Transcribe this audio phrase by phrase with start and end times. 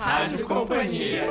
[0.00, 1.30] Rádio Companhia.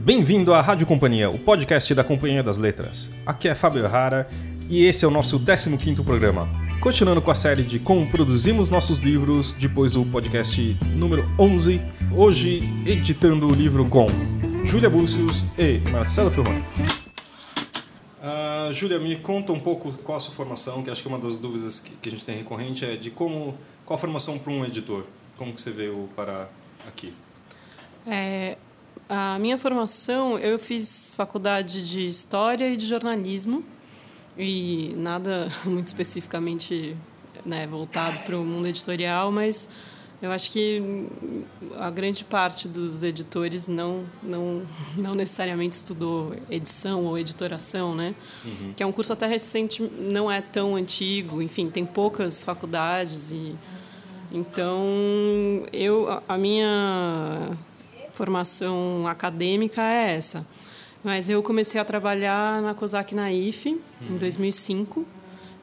[0.00, 3.12] Bem-vindo à Rádio Companhia, o podcast da Companhia das Letras.
[3.24, 4.26] Aqui é Fábio Rara
[4.68, 6.48] e esse é o nosso 15º programa.
[6.80, 11.80] Continuando com a série de como produzimos nossos livros, depois do podcast número 11,
[12.12, 14.06] hoje editando o livro com
[14.64, 16.64] Júlia Búcios e Marcelo Filmano.
[18.72, 21.80] Júlia, me conta um pouco qual a sua formação, que acho que uma das dúvidas
[21.80, 25.04] que, que a gente tem recorrente é de como qual a formação para um editor,
[25.36, 26.48] como que você veio para
[26.86, 27.12] aqui?
[28.06, 28.56] É,
[29.08, 33.64] a minha formação, eu fiz faculdade de História e de Jornalismo,
[34.36, 36.96] e nada muito especificamente
[37.44, 39.68] né, voltado para o mundo editorial, mas
[40.22, 40.80] eu acho que
[41.78, 44.62] a grande parte dos editores não, não,
[44.96, 48.14] não necessariamente estudou edição ou editoração, né?
[48.44, 48.72] Uhum.
[48.72, 53.56] Que é um curso até recente, não é tão antigo, enfim, tem poucas faculdades e
[54.30, 54.86] então
[55.72, 57.50] eu a minha
[58.12, 60.46] formação acadêmica é essa.
[61.02, 64.14] Mas eu comecei a trabalhar na COSAC na IFE uhum.
[64.14, 65.04] em 2005,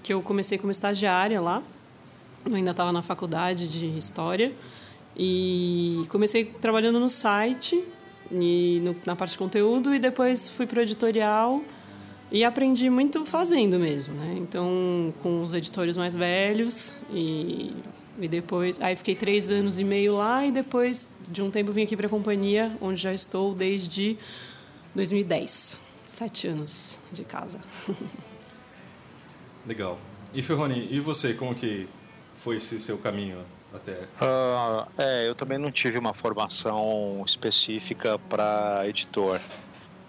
[0.03, 1.63] que eu comecei como estagiária lá.
[2.45, 4.53] Eu ainda estava na faculdade de História.
[5.17, 7.83] E comecei trabalhando no site,
[8.31, 11.61] e no, na parte de conteúdo, e depois fui para o editorial
[12.31, 14.35] e aprendi muito fazendo mesmo, né?
[14.37, 17.73] Então, com os editores mais velhos e,
[18.19, 18.79] e depois...
[18.81, 22.05] Aí fiquei três anos e meio lá e depois de um tempo vim aqui para
[22.05, 24.15] a companhia, onde já estou desde
[24.93, 25.79] 2010.
[26.05, 27.59] Sete anos de casa.
[29.65, 29.99] Legal.
[30.33, 31.87] E Ferroni, e você, como que
[32.39, 33.91] foi esse seu caminho até?
[33.93, 39.39] Uh, é, eu também não tive uma formação específica para editor.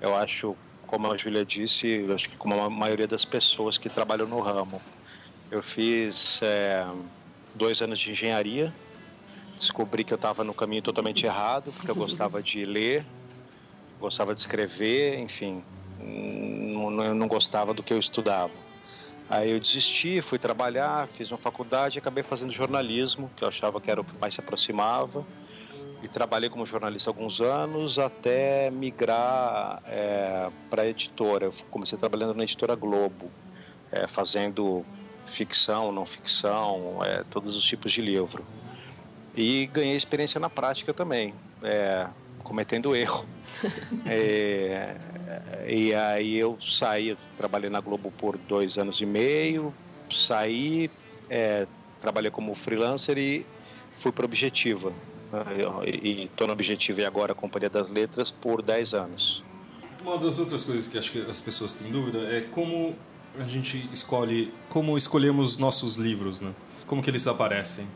[0.00, 0.56] Eu acho,
[0.86, 4.40] como a Júlia disse, eu acho que como a maioria das pessoas que trabalham no
[4.40, 4.80] ramo.
[5.50, 6.86] Eu fiz é,
[7.54, 8.72] dois anos de engenharia,
[9.56, 13.04] descobri que eu estava no caminho totalmente errado, porque eu gostava de ler,
[13.98, 15.64] gostava de escrever, enfim,
[15.98, 18.69] não, não gostava do que eu estudava.
[19.30, 23.80] Aí eu desisti, fui trabalhar, fiz uma faculdade e acabei fazendo jornalismo, que eu achava
[23.80, 25.24] que era o que mais se aproximava.
[26.02, 31.44] E trabalhei como jornalista alguns anos até migrar é, para editora.
[31.44, 33.30] Eu comecei trabalhando na editora Globo,
[33.92, 34.84] é, fazendo
[35.24, 38.44] ficção, não ficção, é, todos os tipos de livro.
[39.36, 42.08] E ganhei experiência na prática também, é,
[42.50, 43.24] cometendo erro.
[44.06, 44.96] É,
[45.68, 49.72] e aí eu saí, trabalhei na Globo por dois anos e meio,
[50.10, 50.90] saí,
[51.28, 51.68] é,
[52.00, 53.46] trabalhei como freelancer e
[53.92, 54.92] fui para Objetiva.
[56.04, 59.44] E estou no Objetiva e agora Companhia das Letras por 10 anos.
[60.02, 62.96] Uma das outras coisas que acho que as pessoas têm dúvida é como
[63.38, 66.52] a gente escolhe, como escolhemos nossos livros, né?
[66.86, 67.86] Como que eles aparecem?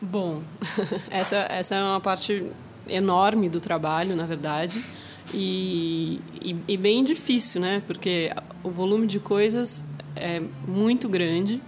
[0.00, 0.42] Bom,
[1.10, 2.50] essa, essa é uma parte
[2.88, 4.84] enorme do trabalho, na verdade.
[5.32, 7.82] E, e, e, bem difícil, né?
[7.86, 8.30] Porque
[8.62, 9.84] o volume de coisas
[10.16, 11.62] é muito grande.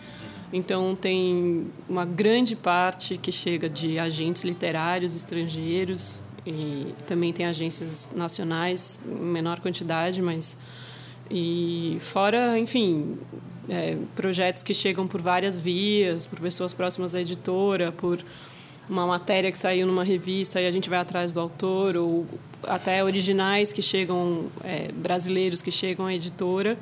[0.52, 8.10] Então, tem uma grande parte que chega de agentes literários estrangeiros e também tem agências
[8.14, 10.58] nacionais em menor quantidade, mas.
[11.30, 13.18] E fora, enfim,
[13.68, 18.22] é, projetos que chegam por várias vias, por pessoas próximas à editora, por
[18.88, 22.26] uma matéria que saiu numa revista e a gente vai atrás do autor, ou
[22.64, 26.78] até originais que chegam, é, brasileiros que chegam à editora.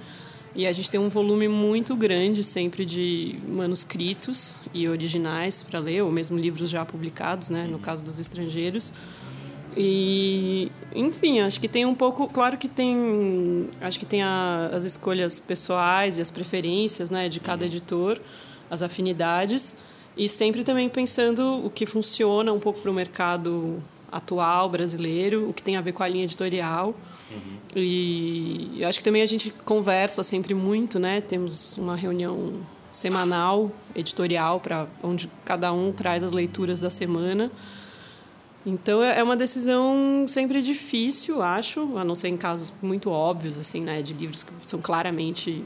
[0.54, 6.02] E a gente tem um volume muito grande sempre de manuscritos e originais para ler,
[6.02, 8.92] ou mesmo livros já publicados, né, no caso dos estrangeiros.
[9.74, 14.84] E, enfim, acho que tem um pouco, claro que tem, acho que tem a, as
[14.84, 18.20] escolhas pessoais e as preferências, né, de cada editor,
[18.70, 19.78] as afinidades,
[20.16, 25.52] e sempre também pensando o que funciona um pouco para o mercado atual brasileiro, o
[25.52, 26.94] que tem a ver com a linha editorial.
[27.30, 27.56] Uhum.
[27.74, 31.20] E eu acho que também a gente conversa sempre muito, né?
[31.22, 32.52] Temos uma reunião
[32.90, 37.50] semanal editorial para onde cada um traz as leituras da semana.
[38.64, 43.58] Então é, é uma decisão sempre difícil, acho, a não ser em casos muito óbvios
[43.58, 45.64] assim, né, de livros que são claramente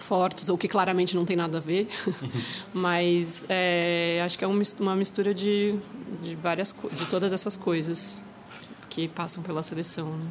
[0.00, 1.88] fortes ou que claramente não tem nada a ver,
[2.72, 5.78] mas é, acho que é uma mistura de,
[6.22, 8.22] de várias de todas essas coisas
[8.88, 10.10] que passam pela seleção.
[10.10, 10.26] Né?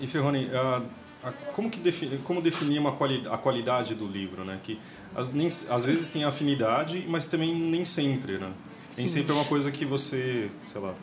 [0.00, 0.82] E Ferroni, a,
[1.28, 4.60] a, como que defini, como definir uma quali, a qualidade do livro, né?
[4.62, 4.78] Que
[5.16, 8.52] as, nem, às vezes tem afinidade, mas também nem sempre, né?
[8.88, 9.02] Sim.
[9.02, 10.94] Nem sempre é uma coisa que você, sei lá,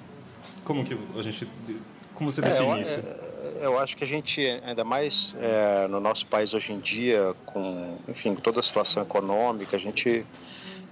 [0.63, 1.47] como que a gente
[2.15, 2.95] como você é, define eu, isso?
[2.95, 3.24] É,
[3.65, 7.97] eu acho que a gente, ainda mais é, no nosso país hoje em dia, com
[8.07, 10.25] enfim, toda a situação econômica, a gente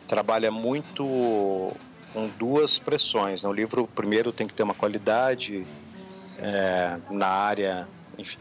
[0.08, 1.06] trabalha muito
[2.14, 3.44] com duas pressões.
[3.44, 3.50] Né?
[3.50, 5.66] O livro, primeiro, tem que ter uma qualidade
[6.40, 7.88] é, na área,
[8.18, 8.40] enfim,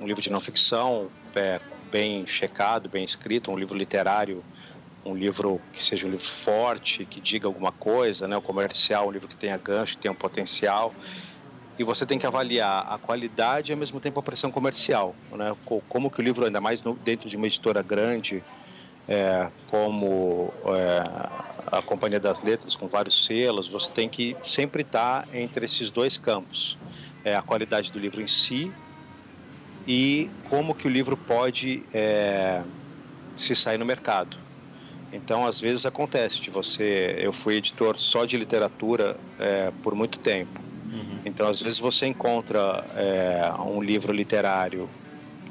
[0.00, 1.60] um livro de não ficção é,
[1.90, 4.42] bem checado, bem escrito, um livro literário,
[5.04, 8.36] um livro que seja um livro forte, que diga alguma coisa, né?
[8.36, 10.94] o comercial, um livro que tenha gancho, que tenha um potencial
[11.80, 15.56] e você tem que avaliar a qualidade e ao mesmo tempo a pressão comercial, né?
[15.88, 18.44] Como que o livro, ainda mais dentro de uma editora grande,
[19.08, 21.02] é, como é,
[21.68, 26.18] a Companhia das Letras, com vários selos, você tem que sempre estar entre esses dois
[26.18, 26.76] campos,
[27.24, 28.70] é, a qualidade do livro em si
[29.88, 32.62] e como que o livro pode é,
[33.34, 34.36] se sair no mercado.
[35.10, 40.18] Então, às vezes acontece de você, eu fui editor só de literatura é, por muito
[40.18, 41.20] tempo Uhum.
[41.24, 44.88] Então, às vezes você encontra é, um livro literário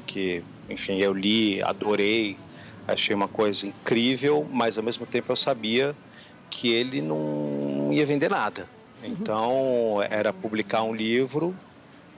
[0.06, 2.36] que, enfim, eu li, adorei,
[2.86, 5.96] achei uma coisa incrível, mas ao mesmo tempo eu sabia
[6.50, 8.68] que ele não ia vender nada.
[9.02, 9.08] Uhum.
[9.10, 11.56] Então, era publicar um livro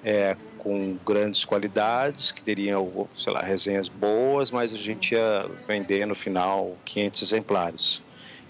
[0.03, 6.07] é, com grandes qualidades, que teriam, sei lá, resenhas boas, mas a gente ia vender
[6.07, 8.03] no final 500 exemplares.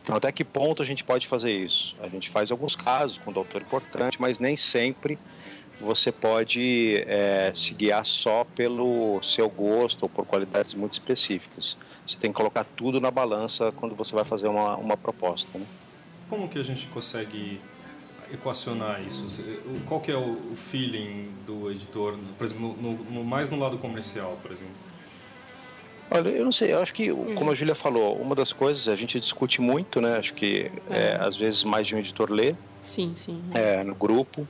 [0.02, 1.94] Então, até que ponto a gente pode fazer isso?
[2.02, 5.18] A gente faz alguns casos com doutor importante, mas nem sempre
[5.80, 11.76] você pode é, se guiar só pelo seu gosto ou por qualidades muito específicas.
[12.06, 15.58] Você tem que colocar tudo na balança quando você vai fazer uma, uma proposta.
[15.58, 15.66] Né?
[16.28, 17.60] Como que a gente consegue
[18.32, 19.44] equacionar isso?
[19.86, 24.38] Qual que é o feeling do editor, por exemplo, no, no, mais no lado comercial,
[24.42, 24.74] por exemplo?
[26.14, 27.34] Olha, eu não sei, eu acho que, hum.
[27.34, 30.16] como a Júlia falou, uma das coisas a gente discute muito, né?
[30.16, 30.98] Acho que é.
[30.98, 32.54] É, às vezes mais de um editor lê.
[32.80, 33.40] Sim, sim.
[33.54, 34.46] É, no grupo.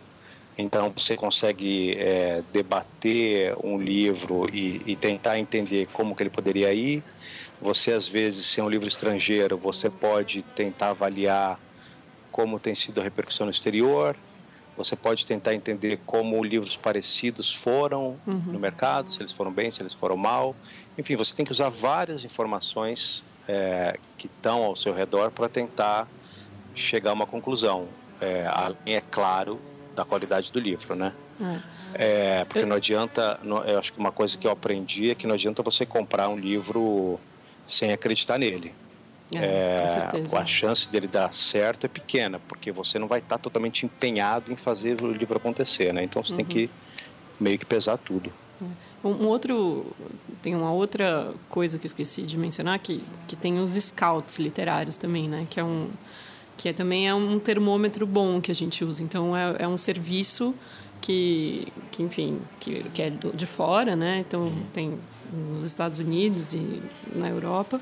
[0.56, 6.72] Então você consegue é, debater um livro e, e, tentar entender como que ele poderia
[6.72, 7.02] ir.
[7.60, 11.58] Você às vezes, se é um livro estrangeiro, você pode tentar avaliar
[12.30, 14.16] como tem sido a repercussão no exterior.
[14.76, 18.42] Você pode tentar entender como livros parecidos foram uhum.
[18.46, 20.56] no mercado, se eles foram bem, se eles foram mal.
[20.96, 26.06] Enfim, você tem que usar várias informações é, que estão ao seu redor para tentar
[26.74, 27.88] chegar a uma conclusão.
[28.20, 29.60] É, além, é claro,
[29.94, 31.12] da qualidade do livro, né?
[31.94, 32.40] É.
[32.40, 35.34] é porque não adianta, eu acho que uma coisa que eu aprendi é que não
[35.34, 37.18] adianta você comprar um livro
[37.66, 38.74] sem acreditar nele.
[39.34, 39.84] É,
[40.34, 44.52] é a chance dele dar certo é pequena, porque você não vai estar totalmente empenhado
[44.52, 46.04] em fazer o livro acontecer, né?
[46.04, 46.38] Então você uhum.
[46.38, 46.70] tem que
[47.40, 48.32] meio que pesar tudo.
[48.60, 48.91] É.
[49.04, 49.86] Um outro
[50.40, 54.96] tem uma outra coisa que eu esqueci de mencionar que que tem os scouts literários
[54.96, 55.46] também, né?
[55.48, 55.88] Que é um
[56.56, 59.02] que é, também é um termômetro bom que a gente usa.
[59.02, 60.54] Então é, é um serviço
[61.00, 64.18] que, que enfim que, que é de fora, né?
[64.26, 64.98] Então tem
[65.32, 66.82] nos Estados Unidos e
[67.14, 67.80] na Europa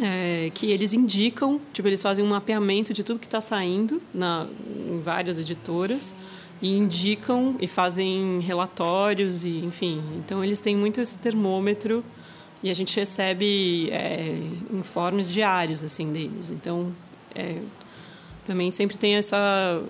[0.00, 4.46] é, que eles indicam, tipo eles fazem um mapeamento de tudo que está saindo na
[4.88, 6.14] em várias editoras
[6.60, 12.04] e indicam e fazem relatórios e enfim então eles têm muito esse termômetro
[12.62, 14.38] e a gente recebe é,
[14.72, 16.94] informes diários assim deles então
[17.34, 17.58] é,
[18.44, 19.82] também sempre tem essa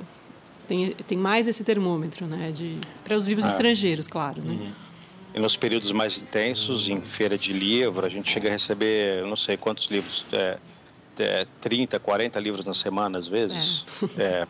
[0.67, 3.51] tem, tem mais esse termômetro né de para os livros ah.
[3.51, 4.87] estrangeiros claro né uhum.
[5.35, 9.37] E nos períodos mais intensos, em feira de livro, a gente chega a receber, não
[9.37, 10.57] sei quantos livros, é,
[11.19, 13.85] é, 30, 40 livros na semana, às vezes.
[14.17, 14.23] É.
[14.23, 14.47] é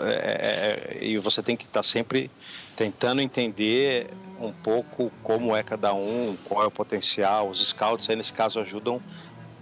[0.00, 2.30] é, é, e você tem que estar sempre
[2.76, 4.08] tentando entender
[4.40, 7.48] um pouco como é cada um, qual é o potencial.
[7.48, 9.02] Os scouts aí nesse caso ajudam,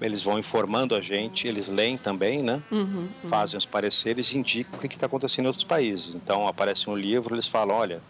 [0.01, 2.63] eles vão informando a gente, eles leem também, né?
[2.71, 3.29] Uhum, uhum.
[3.29, 6.15] Fazem os pareceres e indicam o que está acontecendo em outros países.
[6.15, 8.03] Então aparece um livro, eles falam, olha,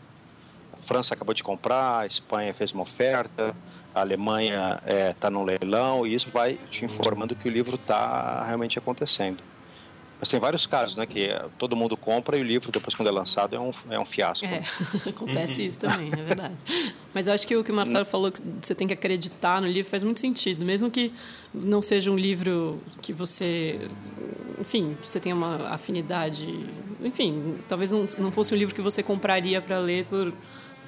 [0.73, 3.55] a França acabou de comprar, a Espanha fez uma oferta,
[3.95, 7.77] a Alemanha está é, tá no leilão, e isso vai te informando que o livro
[7.77, 9.43] está realmente acontecendo.
[10.19, 11.05] Mas tem vários casos, né?
[11.05, 14.05] Que todo mundo compra e o livro, depois quando é lançado, é um, é um
[14.05, 14.47] fiasco.
[14.47, 14.63] É,
[15.09, 16.57] acontece isso também, é verdade.
[17.13, 19.67] Mas eu acho que o que o Marcelo falou, que você tem que acreditar no
[19.67, 20.65] livro, faz muito sentido.
[20.65, 21.13] Mesmo que
[21.53, 23.89] não seja um livro que você...
[24.59, 26.67] Enfim, você tenha uma afinidade...
[27.03, 30.33] Enfim, talvez não, não fosse um livro que você compraria para ler por,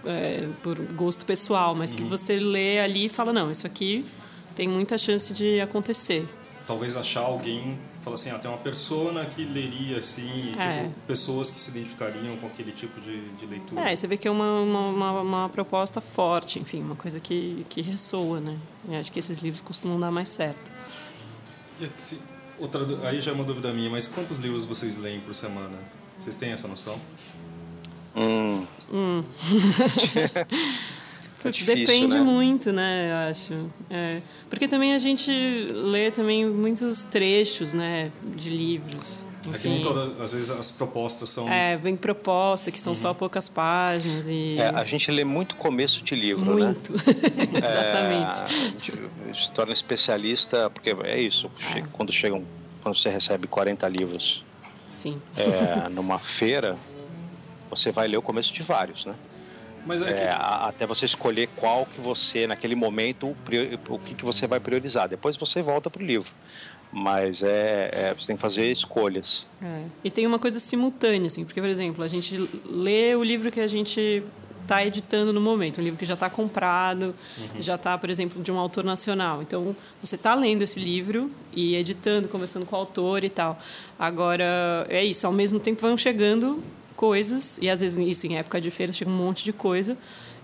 [0.06, 2.08] é, por gosto pessoal, mas que uhum.
[2.08, 4.06] você lê ali e fala, não, isso aqui
[4.54, 6.26] tem muita chance de acontecer.
[6.66, 10.84] Talvez achar alguém fala assim, ah, tem uma persona que leria assim, é.
[10.84, 13.90] tipo, pessoas que se identificariam com aquele tipo de, de leitura.
[13.90, 17.66] É, você vê que é uma, uma, uma, uma, proposta forte, enfim, uma coisa que,
[17.68, 18.56] que ressoa, né?
[18.88, 20.72] E acho que esses livros costumam dar mais certo.
[21.80, 22.20] E se,
[22.58, 25.78] outra, aí já é uma dúvida minha, mas quantos livros vocês leem por semana?
[26.18, 26.98] Vocês têm essa noção?
[28.16, 28.66] Hum.
[28.90, 29.24] hum.
[31.44, 32.20] É difícil, depende né?
[32.20, 33.70] muito, né, eu acho.
[33.88, 35.30] É, porque também a gente
[35.72, 39.24] lê também muitos trechos, né, de livros.
[39.46, 39.54] Enfim.
[39.54, 41.48] É que nem todas, às vezes as propostas são.
[41.48, 42.96] É, vem proposta que são uhum.
[42.96, 44.56] só poucas páginas e.
[44.58, 46.92] É, a gente lê muito começo de livro, muito.
[46.92, 46.98] né?
[47.56, 48.40] Exatamente.
[48.40, 51.82] É, a, gente, se torna especialista, porque é isso, é.
[51.92, 52.44] quando chegam,
[52.82, 54.44] quando você recebe 40 livros
[54.88, 55.20] Sim.
[55.36, 56.76] É, numa feira,
[57.70, 59.14] você vai ler o começo de vários, né?
[59.88, 60.22] Mas é, é que...
[60.28, 63.34] até você escolher qual que você, naquele momento,
[63.88, 65.08] o que, que você vai priorizar.
[65.08, 66.30] Depois você volta para o livro.
[66.92, 69.46] Mas é, é, você tem que fazer escolhas.
[69.62, 69.84] É.
[70.04, 73.60] E tem uma coisa simultânea, assim, porque, por exemplo, a gente lê o livro que
[73.60, 74.22] a gente
[74.62, 77.60] está editando no momento, um livro que já está comprado, uhum.
[77.60, 79.40] já está, por exemplo, de um autor nacional.
[79.40, 83.58] Então, você está lendo esse livro e editando, conversando com o autor e tal.
[83.98, 86.62] Agora, é isso, ao mesmo tempo vão chegando
[86.98, 89.96] coisas, e às vezes isso em época de feira chega um monte de coisa,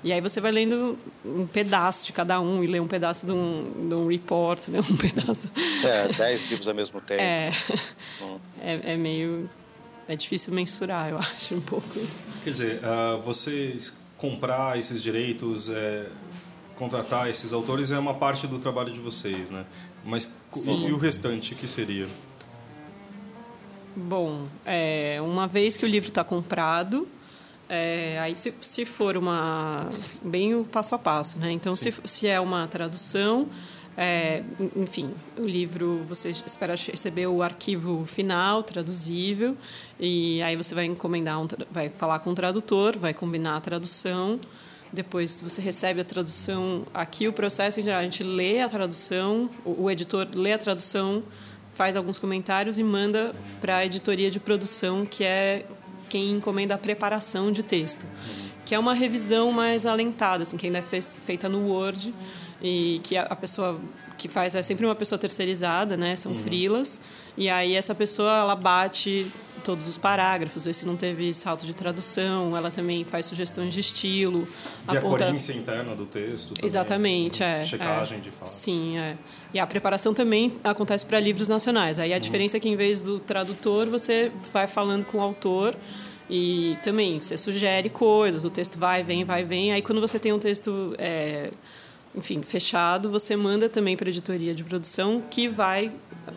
[0.05, 3.33] e aí você vai lendo um pedaço de cada um e lê um pedaço de
[3.33, 4.79] um, de um report, né?
[4.79, 5.51] um pedaço.
[5.83, 7.21] É, dez livros ao mesmo tempo.
[7.21, 7.51] É,
[8.23, 8.39] hum.
[8.63, 9.51] é, é, meio.
[10.07, 12.25] É difícil mensurar, eu acho, um pouco isso.
[12.45, 16.07] Quer dizer, uh, vocês comprar esses direitos, é,
[16.77, 19.65] contratar esses autores é uma parte do trabalho de vocês, né?
[20.05, 20.87] Mas Sim.
[20.87, 22.07] e o restante, que seria?
[23.97, 27.07] Bom, é, uma vez que o livro está comprado,
[27.69, 29.87] é, aí se, se for uma
[30.25, 31.53] bem o passo a passo, né?
[31.53, 33.49] Então se, se é uma tradução,
[33.97, 34.43] é,
[34.75, 39.57] enfim, o livro você espera receber o arquivo final traduzível
[40.01, 44.41] e aí você vai encomendar, um, vai falar com o tradutor, vai combinar a tradução.
[44.93, 46.85] Depois você recebe a tradução.
[46.93, 50.59] Aqui o processo em geral, a gente lê a tradução, o, o editor lê a
[50.59, 51.23] tradução
[51.75, 55.65] faz alguns comentários e manda para a editoria de produção, que é
[56.09, 58.07] quem encomenda a preparação de texto,
[58.65, 62.15] que é uma revisão mais alentada, assim, que ainda é feita no Word
[62.63, 63.81] e que a pessoa
[64.17, 66.17] que faz é sempre uma pessoa terceirizada, né?
[66.17, 66.39] São uhum.
[66.39, 67.01] frilas.
[67.37, 69.27] E aí essa pessoa ela bate
[69.65, 72.57] todos os parágrafos, vê se não teve salto de tradução.
[72.57, 74.47] Ela também faz sugestões de estilo.
[74.93, 74.99] E aponta...
[74.99, 76.55] a coerência interna do texto.
[76.55, 77.65] Também, Exatamente, é.
[77.65, 78.21] Checagem é.
[78.21, 78.47] de fato.
[78.47, 79.17] Sim, é.
[79.53, 81.99] E a preparação também acontece para livros nacionais.
[81.99, 82.21] Aí a uhum.
[82.21, 85.75] diferença é que em vez do tradutor, você vai falando com o autor
[86.29, 89.73] e também você sugere coisas, o texto vai, vem, vai, vem.
[89.73, 91.51] Aí quando você tem um texto é,
[92.15, 95.93] enfim, fechado, você manda também para a editoria de produção que vai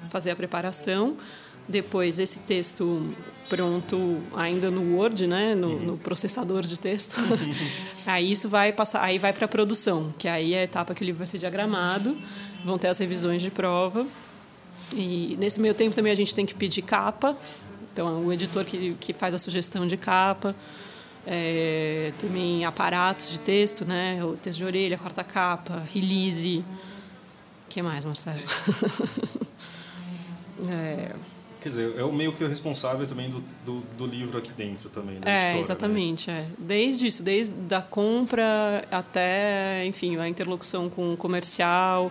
[0.09, 1.15] fazer a preparação.
[1.67, 3.13] Depois, esse texto
[3.49, 5.79] pronto ainda no Word, né, no, uhum.
[5.79, 7.15] no processador de texto.
[8.05, 11.01] aí isso vai passar, aí vai para a produção, que aí é a etapa que
[11.01, 12.17] o livro vai ser diagramado,
[12.63, 14.05] vão ter as revisões de prova.
[14.93, 17.37] E nesse meio tempo também a gente tem que pedir capa.
[17.91, 20.55] Então, o editor que, que faz a sugestão de capa,
[21.25, 24.23] é, também aparatos de texto, né?
[24.23, 26.59] O texto de orelha, quarta capa, release.
[26.59, 28.43] O que mais, Marcelo?
[30.69, 31.11] é...
[31.67, 34.89] Quer dizer, é o meio que o responsável também do, do, do livro aqui dentro
[34.89, 35.19] também.
[35.19, 36.31] Da é, exatamente.
[36.31, 36.45] É.
[36.57, 42.09] Desde isso, desde a compra até, enfim, a interlocução com o comercial,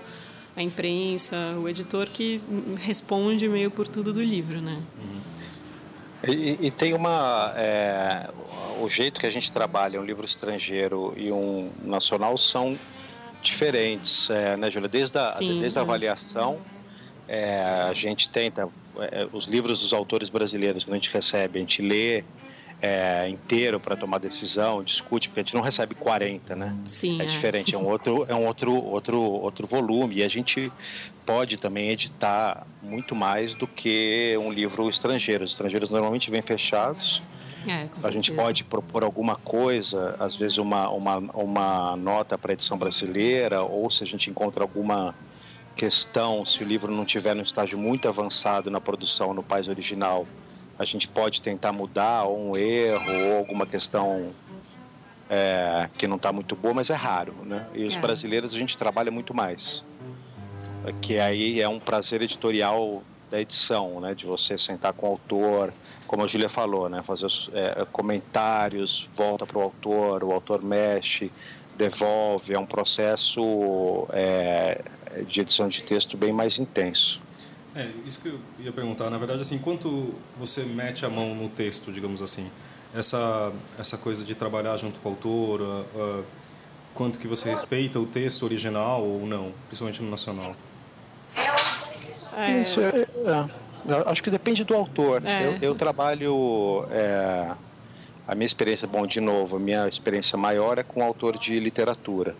[0.55, 2.39] a imprensa, o editor que
[2.81, 4.83] responde meio por tudo do livro, né?
[4.99, 5.21] Uhum.
[6.35, 7.55] E, e, tem uma.
[7.57, 8.29] É,
[8.83, 12.77] o jeito que a gente trabalha um livro estrangeiro e um nacional são
[13.41, 14.89] diferentes, é, né, Júlia?
[14.89, 16.76] Desde a, Sim, desde a avaliação, é,
[17.89, 18.69] a gente tenta.
[18.99, 22.25] É, os livros dos autores brasileiros, quando a gente recebe, a gente lê
[22.81, 26.77] é, inteiro para tomar decisão, discute, porque a gente não recebe 40, né?
[26.87, 30.29] Sim, é, é, diferente, é um outro, é um outro, outro, outro volume e a
[30.29, 30.71] gente
[31.25, 35.45] pode também editar muito mais do que um livro estrangeiro.
[35.45, 37.23] Os estrangeiros normalmente vêm fechados.
[37.67, 42.55] É, a gente pode propor alguma coisa, às vezes uma, uma, uma nota para a
[42.55, 45.17] edição brasileira, ou se a gente encontra alguma
[45.77, 50.27] questão, se o livro não tiver no estágio muito avançado na produção no país original,
[50.79, 54.33] a gente pode tentar mudar ou um erro ou alguma questão
[55.29, 57.69] é, que não está muito boa, mas é raro, né?
[57.75, 58.01] E os é.
[58.01, 59.85] brasileiros a gente trabalha muito mais,
[61.03, 64.15] que aí é um prazer editorial da edição, né?
[64.15, 65.73] De você sentar com o autor,
[66.07, 67.03] como a Júlia falou, né?
[67.03, 71.31] Fazer os, é, comentários, volta para o autor, o autor mexe,
[71.77, 74.83] devolve, é um processo é,
[75.23, 77.21] de edição de texto bem mais intenso.
[77.75, 79.11] É, isso que eu ia perguntar.
[79.11, 82.51] Na verdade, assim, quanto você mete a mão no texto, digamos assim,
[82.95, 86.25] essa, essa coisa de trabalhar junto com o autor, uh, uh,
[86.95, 90.57] quanto que você respeita o texto original ou não, principalmente no nacional?
[92.35, 92.63] É.
[92.63, 95.25] Isso é, é, acho que depende do autor.
[95.25, 95.47] É.
[95.47, 97.55] Eu, eu, trabalho é,
[98.27, 102.35] A minha experiência, bom, de novo, a minha experiência maior é com autor de literatura.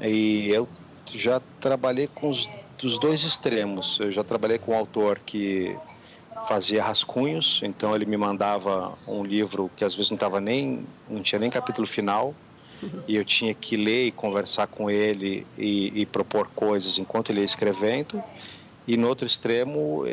[0.00, 0.68] E eu
[1.14, 2.48] já trabalhei com os
[2.80, 3.98] dos dois extremos.
[4.00, 5.76] Eu já trabalhei com um autor que
[6.48, 11.22] fazia rascunhos, então ele me mandava um livro que às vezes não tava nem não
[11.22, 12.34] tinha nem capítulo final
[13.06, 17.40] e eu tinha que ler e conversar com ele e, e propor coisas enquanto ele
[17.40, 18.22] ia escrevendo.
[18.86, 20.04] E no outro extremo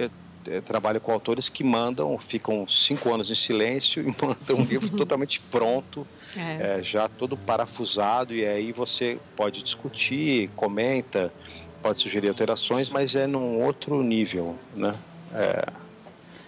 [0.65, 5.39] trabalho com autores que mandam, ficam cinco anos em silêncio e mandam um livro totalmente
[5.39, 6.79] pronto, é.
[6.79, 11.31] É, já todo parafusado e aí você pode discutir, comenta
[11.81, 14.97] pode sugerir alterações, mas é num outro nível, né?
[15.33, 15.86] É...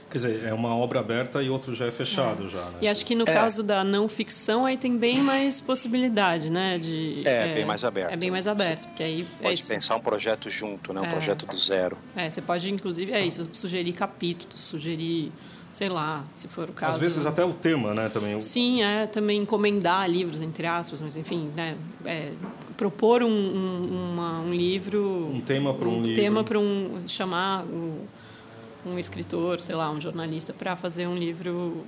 [0.10, 2.48] Quer dizer, é uma obra aberta e outro já é fechado é.
[2.48, 2.78] já, né?
[2.82, 3.34] E acho que no é.
[3.34, 6.80] caso da não ficção aí tem bem mais possibilidade, né?
[6.80, 8.12] De, é, é bem mais aberto.
[8.12, 11.02] É bem mais aberto, porque aí é pode pensar um projeto junto, né?
[11.02, 11.98] Um projeto do zero.
[12.16, 15.32] É, você pode inclusive é isso, sugerir capítulos, sugerir
[15.72, 16.98] sei lá, se for o caso.
[16.98, 18.40] Às vezes até o tema, né, também.
[18.42, 21.76] Sim, é também encomendar livros entre aspas, mas enfim, né,
[22.06, 22.32] é,
[22.76, 27.04] propor um, um, uma, um livro, um tema para um, um livro, tema para um
[27.08, 28.00] chamar um,
[28.86, 31.86] um escritor, sei lá, um jornalista para fazer um livro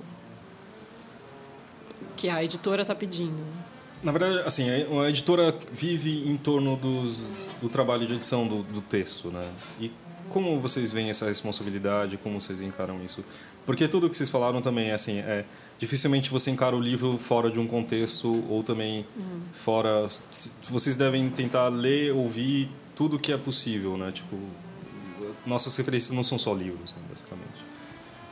[2.16, 3.42] que a editora está pedindo.
[4.02, 8.80] Na verdade, assim, a editora vive em torno dos, do trabalho de edição do, do
[8.80, 9.48] texto, né?
[9.80, 9.90] E
[10.28, 12.16] como vocês veem essa responsabilidade?
[12.16, 13.24] Como vocês encaram isso?
[13.64, 15.44] Porque tudo o que vocês falaram também é assim, é
[15.78, 19.40] dificilmente você encara o livro fora de um contexto ou também uhum.
[19.52, 20.08] fora.
[20.68, 24.10] Vocês devem tentar ler, ouvir tudo que é possível, né?
[24.10, 24.36] Tipo,
[25.46, 27.64] nossas referências não são só livros, né, basicamente.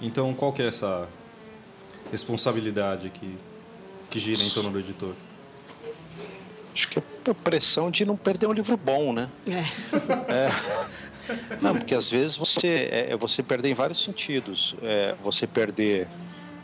[0.00, 1.08] Então, qual que é essa
[2.10, 3.38] responsabilidade que
[4.10, 5.14] que gira em torno do editor?
[6.74, 9.30] Acho que é a pressão de não perder um livro bom, né?
[9.46, 9.60] É.
[10.32, 10.50] é.
[11.60, 14.74] Não, porque às vezes você, é, é, você perder em vários sentidos.
[14.82, 16.08] É, você perder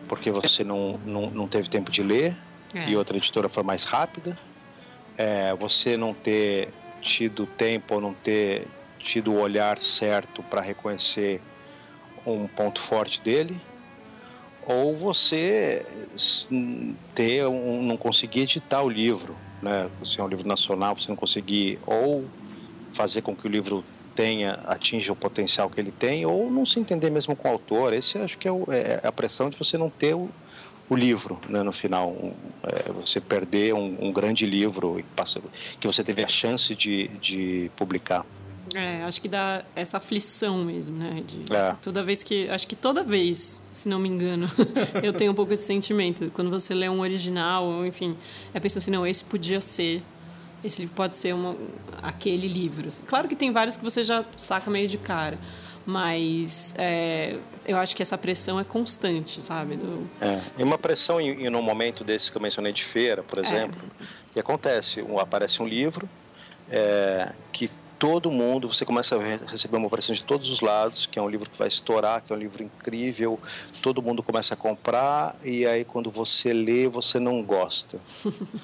[0.08, 2.36] porque você não, não, não teve tempo de ler
[2.74, 2.88] é.
[2.88, 4.36] e outra editora foi mais rápida.
[5.16, 6.68] É, você não ter
[7.00, 8.66] tido tempo ou não ter
[9.06, 11.40] tido o olhar certo para reconhecer
[12.26, 13.57] um ponto forte dele
[14.66, 15.87] ou você
[17.14, 19.88] ter um, não conseguir editar o livro, né?
[20.04, 22.24] Se é um livro nacional, você não conseguir ou
[22.92, 23.85] fazer com que o livro
[24.16, 27.92] tenha atinja o potencial que ele tem ou não se entender mesmo com o autor.
[27.92, 30.28] Esse acho que é, o, é a pressão de você não ter o,
[30.88, 32.11] o livro né, no final.
[32.11, 32.33] Um,
[32.64, 35.00] é, você perder um, um, grande livro
[35.78, 38.26] que você teve a chance de, de publicar.
[38.74, 41.22] É, acho que dá essa aflição mesmo, né?
[41.26, 41.76] De, é.
[41.81, 42.48] Toda vez que.
[42.50, 44.48] Acho que toda vez, se não me engano,
[45.02, 46.31] eu tenho um pouco esse sentimento.
[46.35, 48.16] Quando você lê um original, ou enfim,
[48.52, 50.02] é pensando assim, não, esse podia ser
[50.64, 51.57] esse livro pode ser uma,
[52.02, 52.90] aquele livro.
[53.07, 55.38] Claro que tem vários que você já saca meio de cara,
[55.85, 59.76] mas é, eu acho que essa pressão é constante, sabe?
[59.76, 60.09] Do...
[60.20, 63.38] É, e uma pressão em, em um momento desse que eu mencionei de feira, por
[63.38, 63.42] é.
[63.42, 64.05] exemplo, é.
[64.33, 66.09] que acontece, um, aparece um livro
[66.68, 71.18] é, que todo mundo, você começa a receber uma pressão de todos os lados, que
[71.18, 73.38] é um livro que vai estourar, que é um livro incrível,
[73.82, 78.00] todo mundo começa a comprar e aí quando você lê, você não gosta.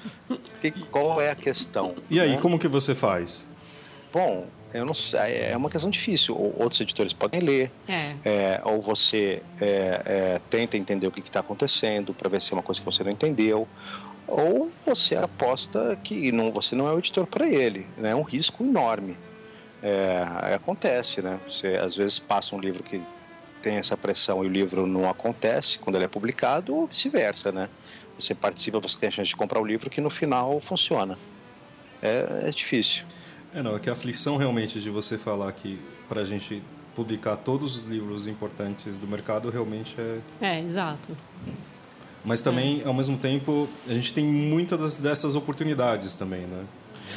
[0.63, 1.95] e, qual é a questão?
[2.09, 2.37] E aí, né?
[2.41, 3.47] como que você faz?
[4.11, 6.35] Bom, eu não sei, é uma questão difícil.
[6.57, 8.15] Outros editores podem ler, é.
[8.25, 12.55] É, ou você é, é tenta entender o que está acontecendo para ver se é
[12.55, 13.67] uma coisa que você não entendeu,
[14.27, 17.87] ou você aposta que não, você não é o editor para ele.
[17.97, 18.11] Né?
[18.11, 19.17] É um risco enorme.
[19.81, 20.23] É,
[20.55, 21.39] acontece, né?
[21.45, 23.01] Você às vezes passa um livro que
[23.61, 27.69] tem essa pressão e o livro não acontece quando ele é publicado, ou vice-versa, né?
[28.17, 31.17] Você participa, você tem a chance de comprar o livro que no final funciona.
[32.01, 33.05] É, é difícil.
[33.53, 36.61] É, não, é que a aflição realmente de você falar que para a gente
[36.95, 40.19] publicar todos os livros importantes do mercado realmente é.
[40.41, 41.15] É, exato.
[42.23, 42.87] Mas também, é.
[42.87, 46.63] ao mesmo tempo, a gente tem muitas dessas oportunidades também, né?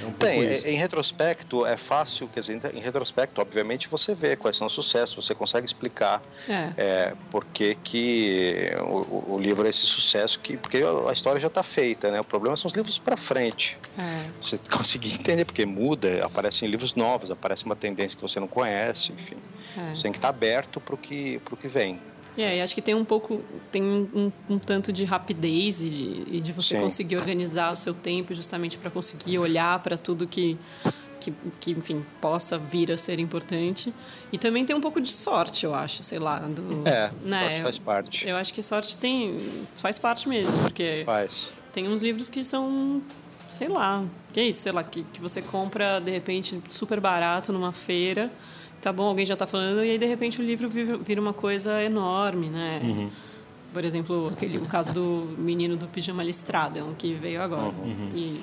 [0.03, 0.69] É um Tem, isso.
[0.69, 5.25] em retrospecto é fácil, quer dizer, em retrospecto, obviamente, você vê quais são os sucessos,
[5.25, 6.73] você consegue explicar é.
[6.77, 11.47] É, por que, que o, o, livro é esse sucesso, que, porque a história já
[11.47, 12.21] está feita, né?
[12.21, 13.79] O problema são os livros para frente.
[13.99, 14.27] É.
[14.41, 19.13] Você conseguir entender, porque muda, aparecem livros novos, aparece uma tendência que você não conhece,
[19.13, 19.37] enfim.
[19.77, 19.95] É.
[19.95, 22.01] Você tem que estar aberto para o que, que vem.
[22.37, 26.37] É, e acho que tem um pouco, tem um, um, tanto de rapidez e de,
[26.37, 26.81] e de você Sim.
[26.83, 30.59] conseguir organizar o seu tempo justamente para conseguir olhar para tudo que,
[31.19, 33.93] que, que, enfim, possa vir a ser importante.
[34.31, 36.39] E também tem um pouco de sorte, eu acho, sei lá.
[36.39, 37.49] Do, é, né?
[37.49, 38.29] sorte faz parte.
[38.29, 39.39] Eu acho que sorte tem,
[39.75, 41.49] faz parte mesmo, porque faz.
[41.73, 43.01] tem uns livros que são,
[43.49, 47.51] sei lá, que é isso, sei lá, que, que você compra de repente super barato
[47.51, 48.31] numa feira
[48.87, 51.83] tá bom, alguém já está falando, e aí de repente o livro vira uma coisa
[51.83, 52.81] enorme, né?
[52.85, 53.11] Uhum.
[53.73, 57.75] Por exemplo, aquele, o caso do menino do pijama listrado, é um que veio agora.
[57.83, 58.11] Uhum.
[58.15, 58.41] E,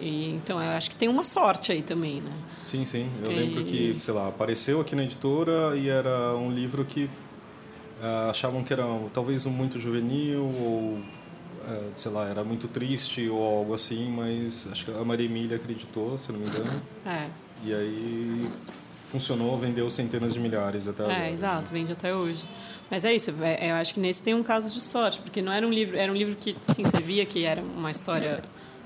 [0.00, 2.32] e, então, eu acho que tem uma sorte aí também, né?
[2.60, 3.08] Sim, sim.
[3.22, 8.30] Eu lembro que, sei lá, apareceu aqui na editora e era um livro que uh,
[8.30, 13.40] achavam que era talvez um muito juvenil ou, uh, sei lá, era muito triste ou
[13.40, 16.82] algo assim, mas acho que a Maria Emília acreditou, se não me engano.
[17.06, 17.28] É.
[17.64, 18.50] E aí
[19.12, 21.24] funcionou, vendeu centenas de milhares até é, agora.
[21.24, 22.46] É, exato, vende até hoje.
[22.90, 25.52] Mas é isso, é, eu acho que nesse tem um caso de sorte, porque não
[25.52, 28.42] era um livro, era um livro que, sim, você via que era uma história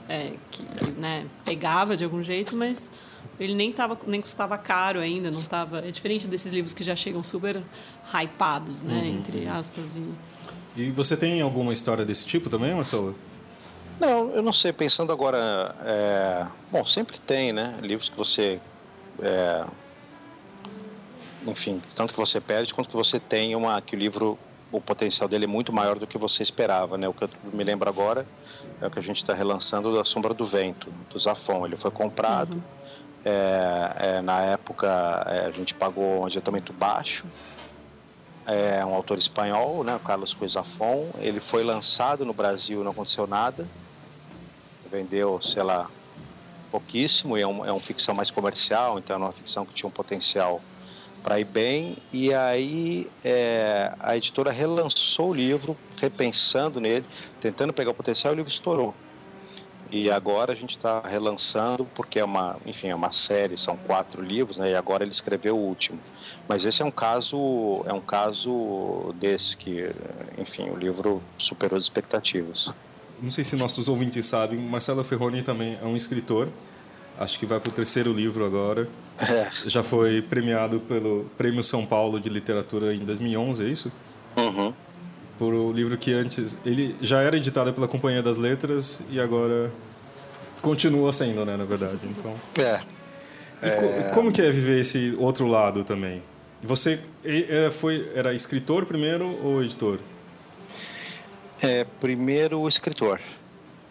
[0.09, 2.93] é, que, que né, pegava de algum jeito, mas
[3.39, 6.97] ele nem, tava, nem custava caro ainda, não tava, é diferente desses livros que já
[6.97, 7.63] chegam super
[8.13, 9.19] hypados, né, uhum.
[9.19, 9.97] entre aspas.
[9.97, 10.83] E...
[10.83, 13.17] e você tem alguma história desse tipo também, Marcelo?
[14.01, 16.47] Não, eu não sei, pensando agora, é...
[16.71, 18.61] bom, sempre tem, né, livros que você
[19.23, 19.67] é,
[21.47, 24.39] enfim, tanto que você perde quanto que você tem uma que o livro
[24.71, 27.09] o potencial dele é muito maior do que você esperava, né?
[27.09, 28.27] O que eu me lembro agora
[28.81, 31.65] é o que a gente está relançando da Sombra do Vento, do Zafon.
[31.65, 32.63] Ele foi comprado, uhum.
[33.25, 34.87] é, é, na época
[35.27, 37.25] é, a gente pagou um adiantamento baixo,
[38.45, 39.97] é um autor espanhol, né?
[39.97, 41.09] O Carlos Coelho Zafon.
[41.19, 43.67] Ele foi lançado no Brasil, não aconteceu nada,
[44.91, 45.89] vendeu, sei lá,
[46.71, 47.39] pouquíssimo.
[47.39, 49.93] E é um, é um ficção mais comercial, então é uma ficção que tinha um
[49.93, 50.61] potencial
[51.27, 51.97] para ir bem.
[52.13, 57.05] E aí é, a editora relançou o livro, repensando nele,
[57.41, 58.95] tentando pegar o potencial, e o livro estourou.
[59.91, 64.23] E agora a gente está relançando, porque é uma, enfim, é uma série, são quatro
[64.23, 64.71] livros, né?
[64.71, 65.99] E agora ele escreveu o último.
[66.49, 69.91] Mas esse é um caso, é um caso desse que,
[70.39, 72.73] enfim, o livro superou as expectativas.
[73.21, 76.49] Não sei se nossos ouvintes sabem, Marcelo Ferroni também é um escritor
[77.19, 78.89] Acho que vai para o terceiro livro agora.
[79.19, 79.51] É.
[79.67, 83.93] Já foi premiado pelo Prêmio São Paulo de Literatura em 2011, é isso?
[84.37, 84.73] Uhum.
[85.39, 86.57] Por o um livro que antes.
[86.65, 89.73] Ele já era editado pela Companhia das Letras e agora
[90.61, 91.99] continua sendo, né, na verdade.
[92.05, 92.35] Então.
[92.59, 92.81] É.
[93.63, 94.11] é...
[94.13, 96.23] como que é viver esse outro lado também?
[96.63, 100.01] Você era, foi, era escritor primeiro ou editor?
[101.63, 103.21] É, primeiro escritor.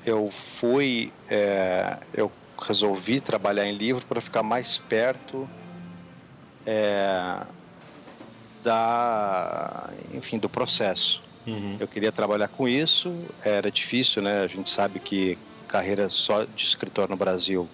[0.05, 1.11] Eu fui.
[1.27, 5.47] É, eu resolvi trabalhar em livro para ficar mais perto
[6.65, 7.45] é,
[8.63, 11.21] da, enfim, do processo.
[11.45, 11.77] Uhum.
[11.79, 14.41] Eu queria trabalhar com isso, era difícil, né?
[14.41, 15.37] A gente sabe que
[15.67, 17.67] carreira só de escritor no Brasil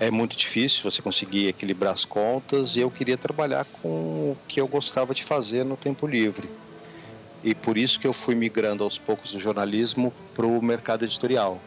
[0.00, 4.58] é muito difícil você conseguir equilibrar as contas e eu queria trabalhar com o que
[4.58, 6.48] eu gostava de fazer no tempo livre.
[7.44, 11.60] E por isso que eu fui migrando aos poucos do jornalismo para o mercado editorial.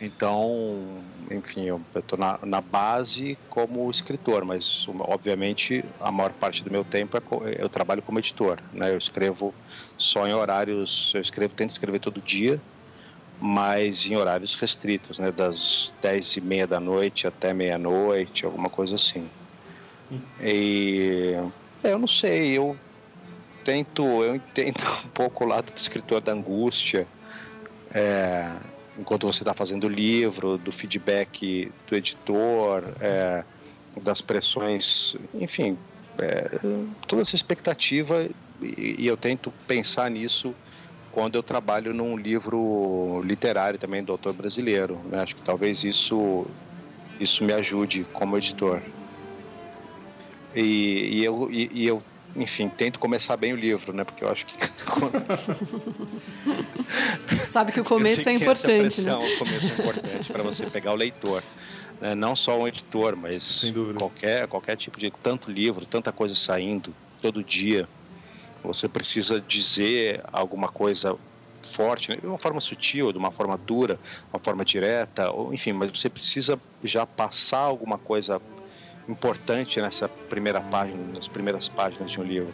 [0.00, 6.70] Então, enfim, eu estou na, na, base como escritor, mas obviamente a maior parte do
[6.70, 8.58] meu tempo é, eu trabalho como editor.
[8.72, 8.92] Né?
[8.92, 9.54] Eu escrevo
[9.96, 12.60] só em horários, eu escrevo, tento escrever todo dia,
[13.40, 15.32] mas em horários restritos, né?
[15.32, 19.26] das dez e meia da noite até meia-noite, alguma coisa assim.
[20.40, 21.34] E
[21.82, 22.76] é, eu não sei, eu
[23.64, 27.08] tento, eu entendo um pouco o lado do escritor da angústia.
[27.92, 28.56] É,
[28.98, 33.44] enquanto você está fazendo o livro, do feedback do editor, é,
[34.02, 35.78] das pressões, enfim,
[36.18, 36.58] é,
[37.06, 38.28] toda essa expectativa
[38.62, 40.54] e, eu tento pensar nisso
[41.12, 45.00] quando eu trabalho num livro literário também do autor brasileiro.
[45.06, 45.20] Né?
[45.20, 46.46] Acho que talvez isso
[47.18, 48.82] isso me ajude como editor.
[50.54, 52.02] E, e eu, e, e eu
[52.36, 54.04] enfim, tento começar bem o livro, né?
[54.04, 54.54] Porque eu acho que.
[57.44, 59.14] Sabe que o começo é importante, né?
[59.14, 61.42] O começo é importante para você pegar o leitor.
[62.00, 62.14] Né?
[62.14, 63.62] Não só um editor, mas
[63.96, 65.10] qualquer, qualquer tipo de.
[65.22, 67.88] Tanto livro, tanta coisa saindo todo dia.
[68.62, 71.16] Você precisa dizer alguma coisa
[71.62, 72.16] forte, né?
[72.16, 73.98] de uma forma sutil, de uma forma dura,
[74.32, 78.40] uma forma direta, ou, enfim, mas você precisa já passar alguma coisa
[79.08, 82.52] importante nessa primeira página, nas primeiras páginas de um livro.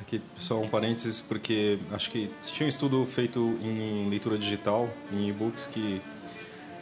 [0.00, 5.28] Aqui só um parênteses, porque acho que tinha um estudo feito em leitura digital, em
[5.28, 6.00] e-books, que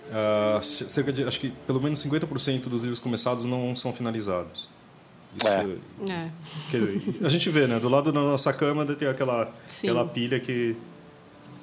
[0.09, 4.69] uh, cerca de, acho que pelo menos 50% dos livros começados não são finalizados.
[5.37, 6.11] Isso, é.
[6.11, 6.31] é.
[6.71, 7.79] Quer dizer, a gente vê, né?
[7.79, 10.77] Do lado da nossa cama tem aquela, aquela pilha que,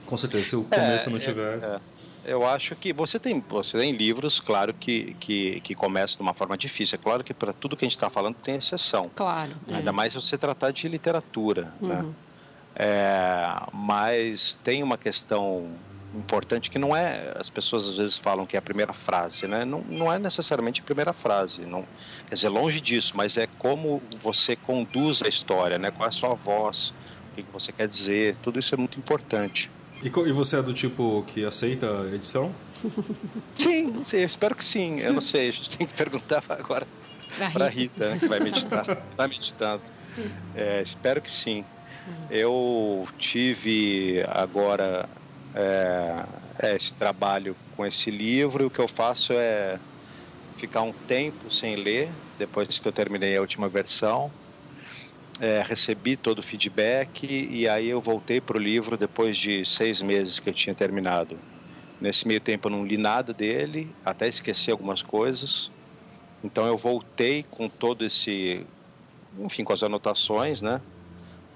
[0.05, 1.59] com certeza, se o começo é, não tiver...
[1.59, 1.79] É,
[2.25, 6.33] eu acho que você tem, você tem livros, claro, que, que, que começam de uma
[6.33, 6.95] forma difícil.
[6.95, 9.09] É claro que para tudo que a gente está falando tem exceção.
[9.15, 9.51] Claro.
[9.67, 9.93] Ainda é.
[9.93, 11.73] mais se você tratar de literatura.
[11.81, 11.95] Né?
[11.95, 12.01] Uhum.
[12.03, 12.13] Né?
[12.75, 15.69] É, mas tem uma questão
[16.15, 17.33] importante que não é.
[17.35, 19.65] As pessoas às vezes falam que é a primeira frase, né?
[19.65, 21.61] Não, não é necessariamente a primeira frase.
[21.61, 21.85] Não,
[22.27, 25.91] quer dizer, longe disso, mas é como você conduz a história, né?
[25.91, 26.93] Qual é a sua voz,
[27.31, 29.69] o que você quer dizer, tudo isso é muito importante.
[30.03, 32.53] E, e você é do tipo que aceita a edição?
[33.55, 34.99] Sim, sim, eu espero que sim.
[34.99, 36.85] Eu não sei, a gente tem que perguntar agora
[37.53, 38.85] para a Rita, né, que vai meditar.
[39.09, 39.83] Está meditando.
[40.53, 41.63] É, espero que sim.
[42.29, 45.07] Eu tive agora
[45.55, 46.25] é,
[46.59, 49.79] é, esse trabalho com esse livro e o que eu faço é
[50.57, 54.29] ficar um tempo sem ler, depois que eu terminei a última versão.
[55.43, 60.01] É, recebi todo o feedback e aí eu voltei para o livro depois de seis
[60.01, 61.37] meses que eu tinha terminado.
[61.99, 65.69] Nesse meio tempo eu não li nada dele, até esqueci algumas coisas.
[66.41, 68.65] Então eu voltei com todo esse,
[69.37, 70.79] enfim, com as anotações, né?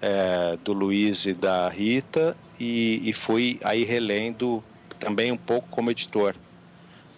[0.02, 4.62] É, do Luiz e da Rita e, e fui aí relendo
[5.00, 6.36] também um pouco como editor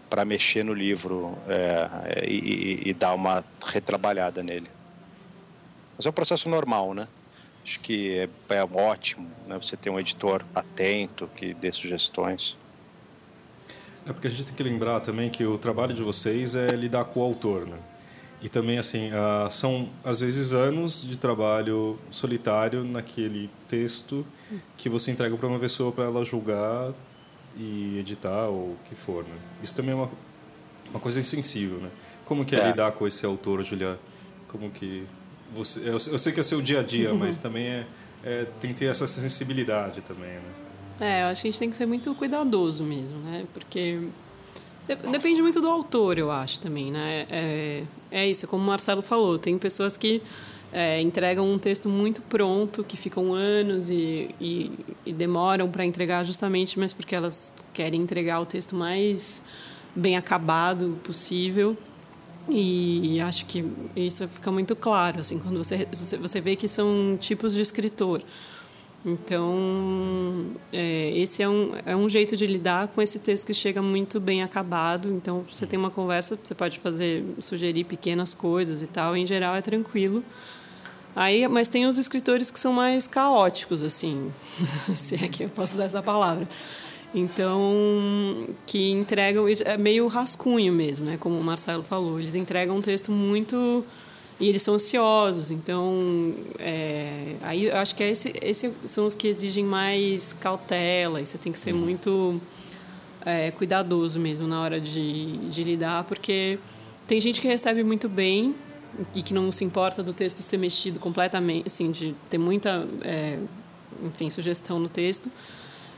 [0.08, 4.70] para mexer no livro é, e, e, dar uma retrabalhada nele.
[6.00, 7.10] Mas é um processo normal, né?
[7.62, 9.60] Acho que é, é ótimo né?
[9.62, 12.56] você ter um editor atento que dê sugestões.
[14.06, 17.04] É porque a gente tem que lembrar também que o trabalho de vocês é lidar
[17.04, 17.78] com o autor, né?
[18.42, 24.26] E também, assim, uh, são às vezes anos de trabalho solitário naquele texto
[24.78, 26.94] que você entrega para uma pessoa para ela julgar
[27.58, 29.36] e editar ou o que for, né?
[29.62, 30.10] Isso também é uma,
[30.92, 31.90] uma coisa insensível, né?
[32.24, 32.68] Como que é, é.
[32.68, 34.00] lidar com esse autor, Julia?
[34.48, 35.06] Como que
[35.54, 35.82] você...
[35.82, 37.86] Eu, eu sei que é seu dia a dia, mas também é,
[38.24, 40.42] é, tem que ter essa sensibilidade também, né?
[41.00, 43.46] É, eu acho que a gente tem que ser muito cuidadoso mesmo, né?
[43.54, 44.02] Porque
[45.12, 47.26] depende muito do autor, eu acho também, né?
[47.30, 50.22] É, é isso, como o Marcelo falou, tem pessoas que
[50.72, 54.72] é, entregam um texto muito pronto, que ficam anos e, e,
[55.06, 59.42] e demoram para entregar justamente, mas porque elas querem entregar o texto mais
[59.96, 61.78] bem acabado possível.
[62.50, 63.64] E acho que
[63.96, 65.88] isso fica muito claro, assim, quando você,
[66.20, 68.24] você, vê que são tipos de escritor.
[69.06, 73.82] Então, é, esse é um, é um jeito de lidar com esse texto que chega
[73.82, 75.10] muito bem acabado.
[75.10, 79.16] Então, você tem uma conversa, você pode fazer, sugerir pequenas coisas e tal.
[79.16, 80.24] Em geral, é tranquilo.
[81.16, 84.32] Aí, mas tem os escritores que são mais caóticos, assim,
[84.96, 86.48] se é que eu posso usar essa palavra.
[87.14, 91.18] Então, que entregam, é meio rascunho mesmo, né?
[91.18, 92.20] Como o Marcelo falou.
[92.20, 93.84] Eles entregam um texto muito
[94.40, 99.14] e eles são ansiosos, então é, aí eu acho que é esse, esses são os
[99.14, 101.82] que exigem mais cautela e você tem que ser uhum.
[101.82, 102.42] muito
[103.26, 106.58] é, cuidadoso mesmo na hora de, de lidar, porque
[107.06, 108.56] tem gente que recebe muito bem
[109.14, 113.38] e que não se importa do texto ser mexido completamente, assim, de ter muita, é,
[114.06, 115.30] enfim, sugestão no texto.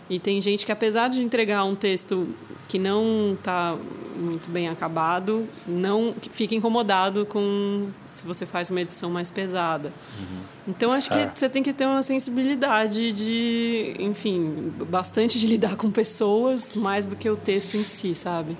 [0.10, 2.36] E tem gente que, apesar de entregar um texto
[2.68, 3.78] que não está
[4.16, 9.92] muito bem acabado, não fica incomodado com se você faz uma edição mais pesada.
[10.20, 10.42] Uhum.
[10.68, 11.32] Então, acho que é.
[11.34, 17.16] você tem que ter uma sensibilidade de, enfim, bastante de lidar com pessoas mais do
[17.16, 18.58] que o texto em si, sabe?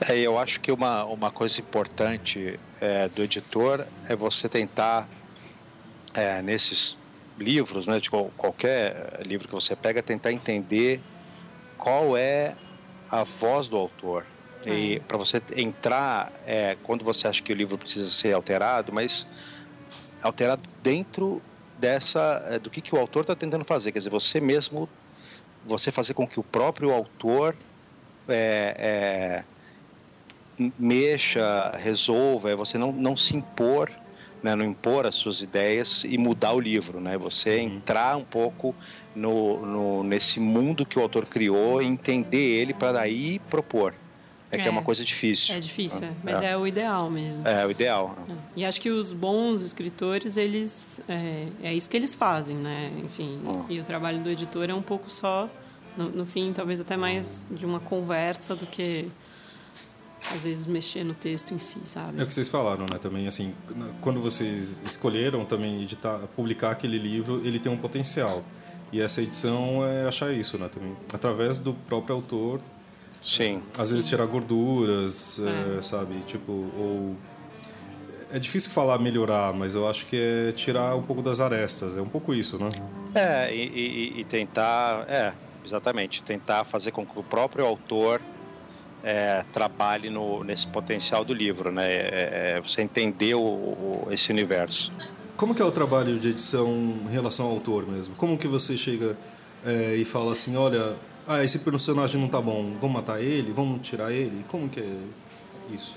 [0.00, 5.08] É, eu acho que uma, uma coisa importante é, do editor é você tentar,
[6.12, 6.98] é, nesses
[7.38, 11.00] livros, né, de qualquer livro que você pega, tentar entender
[11.76, 12.56] qual é
[13.10, 14.24] a voz do autor.
[14.64, 14.70] É.
[14.70, 19.26] E para você entrar, é, quando você acha que o livro precisa ser alterado, mas
[20.22, 21.42] alterado dentro
[21.78, 23.92] dessa é, do que, que o autor está tentando fazer.
[23.92, 24.88] Quer dizer, você mesmo,
[25.64, 27.54] você fazer com que o próprio autor
[28.28, 29.44] é,
[30.58, 33.90] é, mexa, resolva, é você não, não se impor
[34.42, 37.16] né, não impor as suas ideias e mudar o livro, né?
[37.18, 37.76] Você uhum.
[37.76, 38.74] entrar um pouco
[39.14, 43.94] no, no, nesse mundo que o autor criou e entender ele para daí propor.
[44.50, 45.54] É, é, que é uma coisa difícil.
[45.54, 46.10] É difícil, é.
[46.22, 46.52] mas é.
[46.52, 46.56] é.
[46.56, 47.46] o ideal mesmo.
[47.46, 48.16] É, o ideal.
[48.28, 48.32] É.
[48.56, 52.92] E acho que os bons escritores, eles é, é isso que eles fazem, né?
[53.04, 53.64] Enfim, hum.
[53.68, 55.50] e o trabalho do editor é um pouco só,
[55.96, 59.08] no, no fim, talvez até mais de uma conversa do que
[60.32, 62.20] às vezes mexer no texto em si, sabe?
[62.20, 62.98] É o que vocês falaram, né?
[62.98, 63.54] Também assim,
[64.00, 68.44] quando vocês escolheram também editar, publicar aquele livro, ele tem um potencial.
[68.92, 70.68] E essa edição é achar isso, né?
[70.68, 72.60] Também através do próprio autor.
[73.22, 73.60] Sim.
[73.76, 73.94] Às Sim.
[73.94, 75.78] vezes tirar gorduras, é.
[75.78, 76.20] É, sabe?
[76.26, 77.16] Tipo, ou
[78.30, 81.96] é difícil falar melhorar, mas eu acho que é tirar um pouco das arestas.
[81.96, 82.68] É um pouco isso, né?
[83.14, 85.32] É, e, e, e tentar, é,
[85.64, 88.20] exatamente, tentar fazer com que o próprio autor
[89.06, 91.86] é, trabalhe no, nesse potencial do livro, né?
[91.86, 94.92] É, é, você entender o, o, esse universo.
[95.36, 96.68] Como que é o trabalho de edição
[97.06, 98.16] em relação ao autor mesmo?
[98.16, 99.16] Como que você chega
[99.64, 103.86] é, e fala assim, olha, ah, esse personagem não tá bom, vamos matar ele, vamos
[103.86, 104.44] tirar ele?
[104.48, 104.96] Como que é
[105.72, 105.94] isso?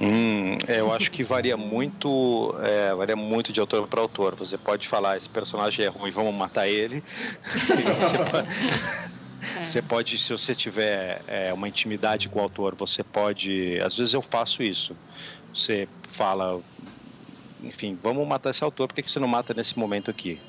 [0.00, 4.36] Hum, é, eu acho que varia muito, é, varia muito de autor para autor.
[4.36, 7.02] Você pode falar esse personagem é ruim, vamos matar ele.
[7.50, 9.19] você, pode,
[9.58, 9.66] é.
[9.66, 13.78] você, pode, se você tiver é, uma intimidade com o autor, você pode.
[13.80, 14.96] Às vezes eu faço isso.
[15.52, 16.60] Você fala,
[17.62, 18.88] enfim, vamos matar esse autor.
[18.88, 20.40] Por que você não mata nesse momento aqui?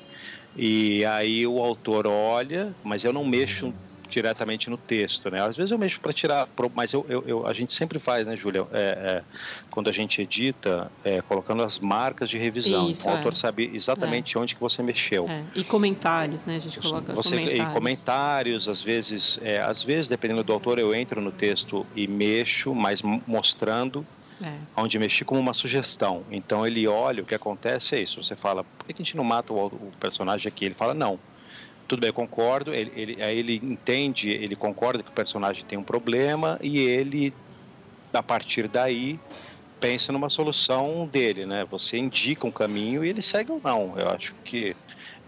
[0.56, 3.72] E aí o autor olha, mas eu não mexo
[4.12, 5.40] diretamente no texto, né?
[5.40, 8.36] Às vezes eu mexo para tirar, mas eu, eu, eu, a gente sempre faz, né,
[8.36, 8.66] Júlia?
[8.72, 9.22] É, é,
[9.70, 12.90] quando a gente edita, é, colocando as marcas de revisão.
[12.90, 13.36] Isso, o autor é.
[13.36, 14.40] sabe exatamente é.
[14.40, 15.28] onde que você mexeu.
[15.28, 15.42] É.
[15.54, 16.56] E comentários, né?
[16.56, 17.70] A gente coloca você, comentários.
[17.70, 22.74] E comentários, às vezes, às vezes, dependendo do autor, eu entro no texto e mexo,
[22.74, 24.06] mas mostrando
[24.42, 24.52] é.
[24.76, 26.24] onde mexi como uma sugestão.
[26.30, 28.22] Então ele olha, o que acontece é isso.
[28.22, 30.66] Você fala, por que a gente não mata o, o personagem aqui?
[30.66, 31.18] Ele fala, não
[31.92, 32.72] tudo bem, eu concordo.
[32.72, 37.34] Ele, ele, aí ele entende, ele concorda que o personagem tem um problema e ele,
[38.14, 39.20] a partir daí,
[39.78, 41.66] pensa numa solução dele, né?
[41.70, 43.94] Você indica um caminho e ele segue ou não.
[43.98, 44.74] Eu acho que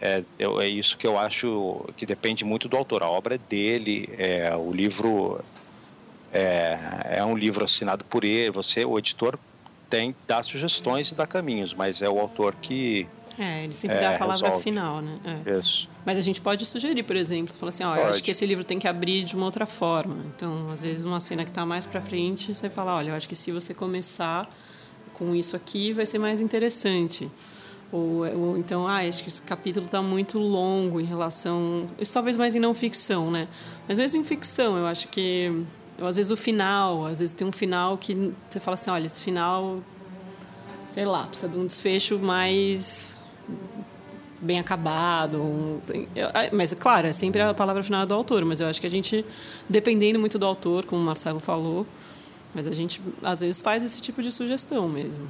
[0.00, 3.02] é, é isso que eu acho que depende muito do autor.
[3.02, 5.44] A obra é dele, é, o livro
[6.32, 6.78] é,
[7.18, 8.50] é um livro assinado por ele.
[8.52, 9.38] Você, o editor,
[9.90, 13.06] tem dá sugestões e dá caminhos, mas é o autor que
[13.38, 14.62] é, ele sempre é, dá a palavra resolve.
[14.62, 15.18] final, né?
[15.44, 15.58] É.
[15.58, 15.88] Isso.
[16.04, 18.62] Mas a gente pode sugerir, por exemplo, falar assim, ó, eu acho que esse livro
[18.62, 20.16] tem que abrir de uma outra forma.
[20.34, 23.28] Então, às vezes, uma cena que está mais para frente, você fala, olha, eu acho
[23.28, 24.48] que se você começar
[25.14, 27.30] com isso aqui, vai ser mais interessante.
[27.90, 31.86] Ou, ou então, ah, acho que esse capítulo está muito longo em relação...
[31.98, 33.48] Isso talvez mais em não ficção, né?
[33.88, 35.64] Mas mesmo em ficção, eu acho que...
[35.96, 39.06] Eu, às vezes o final, às vezes tem um final que você fala assim, olha,
[39.06, 39.80] esse final
[40.94, 43.18] sei lá, precisa de um desfecho mais
[44.44, 45.42] bem acabado.
[45.42, 45.80] Um,
[46.52, 49.24] mas, claro, é sempre a palavra final do autor, mas eu acho que a gente,
[49.68, 51.86] dependendo muito do autor, como o Marcelo falou,
[52.54, 55.26] mas a gente, às vezes, faz esse tipo de sugestão mesmo.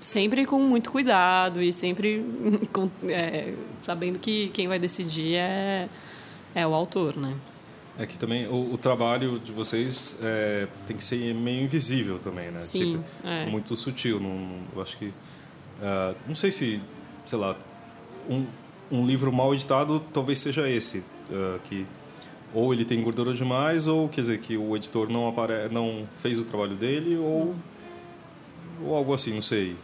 [0.00, 2.24] Sempre com muito cuidado e sempre
[2.72, 5.88] com, é, sabendo que quem vai decidir é,
[6.54, 7.32] é o autor, né?
[7.98, 12.48] É que também o, o trabalho de vocês é, tem que ser meio invisível também,
[12.48, 12.58] né?
[12.58, 13.46] Sim, tipo, é.
[13.46, 14.20] Muito sutil.
[14.20, 15.06] Não, eu acho que...
[15.06, 16.80] Uh, não sei se,
[17.24, 17.56] sei lá,
[18.28, 18.46] um,
[18.90, 20.98] um livro mal editado talvez seja esse,
[21.30, 21.86] uh, que
[22.52, 25.68] ou ele tem gordura demais, ou quer dizer que o editor não, apare...
[25.70, 27.54] não fez o trabalho dele, ou,
[28.82, 29.76] ou algo assim, não sei.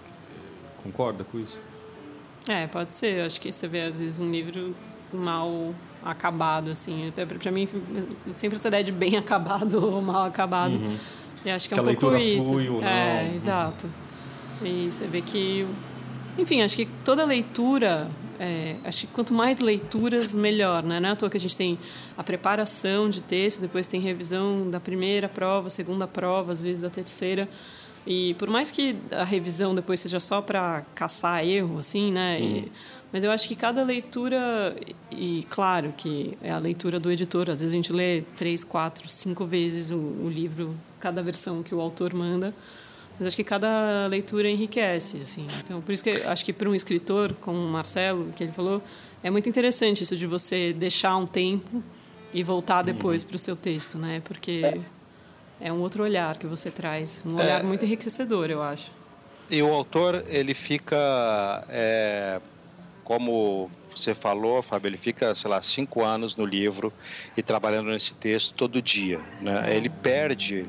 [0.83, 1.59] Concorda com isso?
[2.49, 3.25] É, pode ser.
[3.25, 4.75] Acho que você vê, às vezes, um livro
[5.13, 7.13] mal acabado, assim.
[7.39, 7.69] Para mim,
[8.35, 10.75] sempre essa ideia de bem acabado ou mal acabado.
[10.75, 10.97] Uhum.
[11.45, 12.49] E acho que é que um pouco isso.
[12.49, 12.89] Flui ou não.
[12.89, 13.89] É, exato.
[14.63, 15.67] E você vê que...
[16.39, 20.83] Enfim, acho que toda leitura é, acho que quanto mais leituras, melhor.
[20.83, 21.01] Né?
[21.01, 21.79] Não é à toa que a gente tem
[22.17, 26.91] a preparação de texto, depois tem revisão da primeira prova, segunda prova, às vezes da
[26.91, 27.49] terceira.
[28.07, 32.39] E por mais que a revisão depois seja só para caçar erro, assim, né?
[32.39, 32.47] Uhum.
[32.47, 32.73] E,
[33.13, 34.77] mas eu acho que cada leitura,
[35.11, 39.09] e claro que é a leitura do editor, às vezes a gente lê três, quatro,
[39.09, 42.53] cinco vezes o, o livro, cada versão que o autor manda.
[43.19, 45.47] Mas acho que cada leitura enriquece, assim.
[45.63, 48.83] Então, por isso que acho que para um escritor como o Marcelo, que ele falou,
[49.23, 51.83] é muito interessante isso de você deixar um tempo
[52.33, 52.85] e voltar uhum.
[52.85, 53.29] depois uhum.
[53.29, 54.21] para o seu texto, né?
[54.25, 54.81] Porque
[55.61, 58.91] é um outro olhar que você traz, um olhar é, muito enriquecedor, eu acho.
[59.49, 62.41] E o autor, ele fica, é,
[63.05, 66.93] como você falou, Fábio, ele fica, sei lá, cinco anos no livro
[67.37, 69.75] e trabalhando nesse texto todo dia, né?
[69.75, 70.65] Ele perde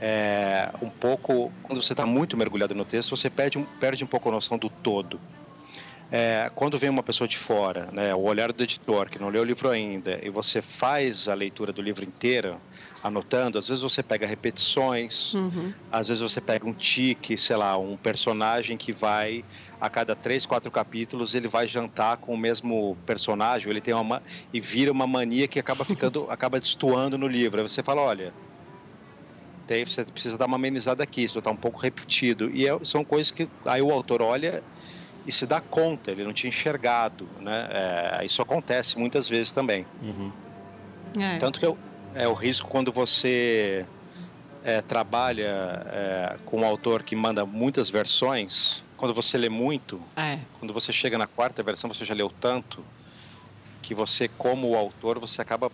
[0.00, 4.28] é, um pouco, quando você está muito mergulhado no texto, você perde, perde um pouco
[4.28, 5.20] a noção do todo.
[6.10, 9.42] É, quando vem uma pessoa de fora, né, o olhar do editor, que não leu
[9.42, 12.60] o livro ainda, e você faz a leitura do livro inteiro,
[13.02, 15.72] anotando, às vezes você pega repetições, uhum.
[15.90, 19.44] às vezes você pega um tique, sei lá, um personagem que vai
[19.80, 24.22] a cada três, quatro capítulos ele vai jantar com o mesmo personagem, ele tem uma
[24.52, 27.60] e vira uma mania que acaba ficando, acaba destoando no livro.
[27.60, 28.32] Aí você fala, olha,
[29.66, 32.50] tem, você precisa dar uma amenizada aqui, isso está um pouco repetido.
[32.50, 34.62] E é, são coisas que aí o autor olha
[35.26, 37.28] e se dá conta, ele não tinha enxergado.
[37.40, 37.68] Né?
[37.70, 39.84] É, isso acontece muitas vezes também.
[40.00, 40.32] Uhum.
[41.18, 41.38] É.
[41.38, 41.74] Tanto que é,
[42.14, 43.84] é, o risco quando você
[44.64, 50.38] é, trabalha é, com um autor que manda muitas versões, quando você lê muito, é.
[50.58, 52.84] quando você chega na quarta versão, você já leu tanto,
[53.82, 55.70] que você, como autor, você acaba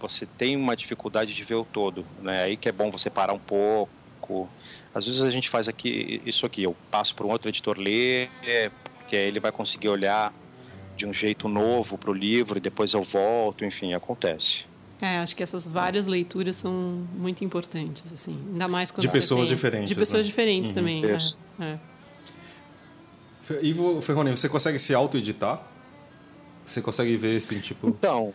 [0.00, 2.44] você tem uma dificuldade de ver o todo, né?
[2.44, 4.48] Aí que é bom você parar um pouco.
[4.94, 8.30] Às vezes a gente faz aqui isso aqui, eu passo para um outro editor ler,
[8.98, 10.32] porque aí ele vai conseguir olhar
[10.96, 14.66] de um jeito novo para o livro e depois eu volto, enfim, acontece.
[15.00, 16.72] É, acho que essas várias leituras são
[17.14, 18.36] muito importantes, assim.
[18.52, 19.88] Ainda mais quando De pessoas tem, diferentes.
[19.88, 20.28] De pessoas né?
[20.28, 20.74] diferentes uhum.
[20.74, 21.02] também.
[21.04, 21.78] É, é.
[23.62, 25.62] E, Ferroni, você consegue se auto-editar?
[26.64, 27.88] Você consegue ver, assim, tipo...
[27.88, 28.34] Então,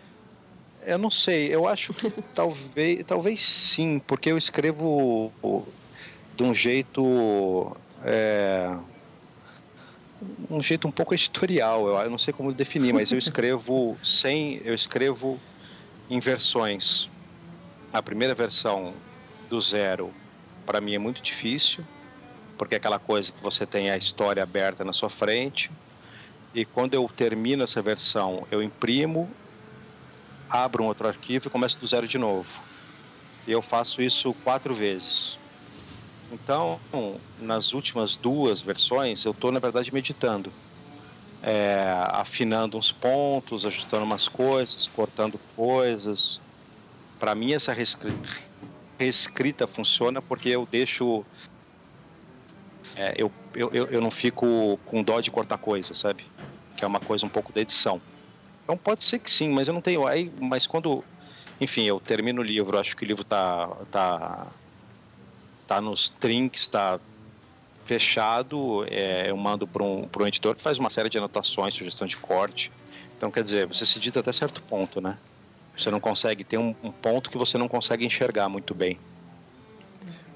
[0.85, 1.53] eu não sei.
[1.53, 5.31] Eu acho que talvez, talvez sim, porque eu escrevo
[6.35, 7.75] de um jeito...
[8.03, 8.75] É,
[10.49, 14.61] um jeito um pouco editorial, eu, eu não sei como definir, mas eu escrevo sem...
[14.63, 15.39] Eu escrevo
[16.09, 17.09] em versões.
[17.91, 18.93] A primeira versão
[19.49, 20.11] do zero,
[20.65, 21.83] para mim, é muito difícil,
[22.57, 25.69] porque é aquela coisa que você tem a história aberta na sua frente.
[26.53, 29.29] E quando eu termino essa versão, eu imprimo,
[30.53, 32.61] abro um outro arquivo e começo do zero de novo.
[33.47, 35.37] E eu faço isso quatro vezes.
[36.31, 36.79] Então,
[37.39, 40.51] nas últimas duas versões, eu estou, na verdade, meditando
[41.43, 46.39] é, afinando uns pontos, ajustando umas coisas, cortando coisas.
[47.19, 47.75] Para mim, essa
[48.97, 51.25] reescrita funciona porque eu deixo.
[52.95, 56.25] É, eu, eu, eu não fico com dó de cortar coisa, sabe?
[56.77, 58.01] Que é uma coisa um pouco da edição.
[58.63, 60.07] Então pode ser que sim, mas eu não tenho.
[60.07, 61.03] Aí, mas quando.
[61.59, 64.47] Enfim, eu termino o livro, acho que o livro tá, tá,
[65.67, 66.99] tá nos trinks, tá
[67.85, 72.07] fechado, é, eu mando para um, um editor que faz uma série de anotações, sugestão
[72.07, 72.71] de corte.
[73.17, 75.17] Então, quer dizer, você se edita até certo ponto, né?
[75.77, 78.97] Você não consegue, tem um, um ponto que você não consegue enxergar muito bem.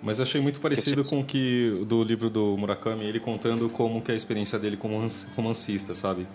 [0.01, 4.11] Mas achei muito parecido com o que do livro do Murakami, ele contando como que
[4.11, 5.05] é a experiência dele como
[5.36, 6.28] romancista, sabe?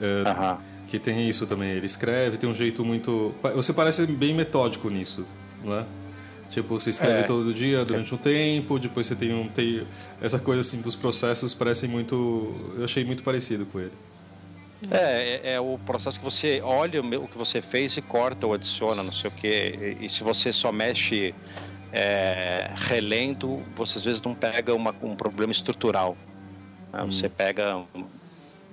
[0.00, 0.58] É, uh -huh.
[0.88, 1.70] Que tem isso também.
[1.70, 3.34] Ele escreve, tem um jeito muito.
[3.54, 5.26] Você parece bem metódico nisso,
[5.64, 5.84] não é?
[6.50, 7.22] Tipo, você escreve é.
[7.24, 9.48] todo dia durante um tempo, depois você tem um.
[9.48, 9.86] Tem,
[10.20, 12.54] essa coisa assim dos processos parecem muito.
[12.76, 13.92] Eu achei muito parecido com ele.
[14.90, 18.54] É, é, é, o processo que você olha o que você fez e corta ou
[18.54, 19.96] adiciona, não sei o quê.
[20.00, 21.34] E, e se você só mexe
[21.92, 26.16] é, relento, você às vezes não pega uma, um problema estrutural.
[26.92, 27.02] Né?
[27.02, 27.10] Hum.
[27.10, 27.84] Você pega